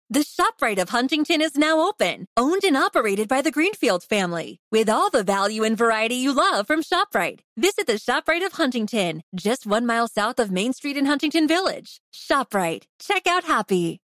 The 0.10 0.24
ShopRite 0.24 0.82
of 0.82 0.88
Huntington 0.90 1.42
is 1.42 1.58
now 1.58 1.82
open, 1.82 2.28
owned 2.38 2.64
and 2.64 2.78
operated 2.78 3.28
by 3.28 3.42
the 3.42 3.52
Greenfield 3.52 4.06
family, 4.06 4.62
with 4.72 4.88
all 4.88 5.10
the 5.10 5.22
value 5.22 5.64
and 5.66 5.78
variety 5.78 6.16
you 6.16 6.32
love 6.32 6.66
from 6.66 6.82
ShopRite. 6.82 7.42
Visit 7.58 7.88
the 7.88 8.00
ShopRite 8.00 8.46
of 8.46 8.54
Huntington, 8.54 9.24
just 9.36 9.68
one 9.68 9.86
mile 9.86 10.08
south 10.08 10.40
of 10.40 10.50
Main 10.50 10.72
Street 10.72 10.96
in 10.96 11.08
Huntington 11.08 11.46
Village. 11.46 12.00
ShopRite. 12.16 12.84
Check 13.00 13.28
out 13.28 13.44
happy. 13.44 14.00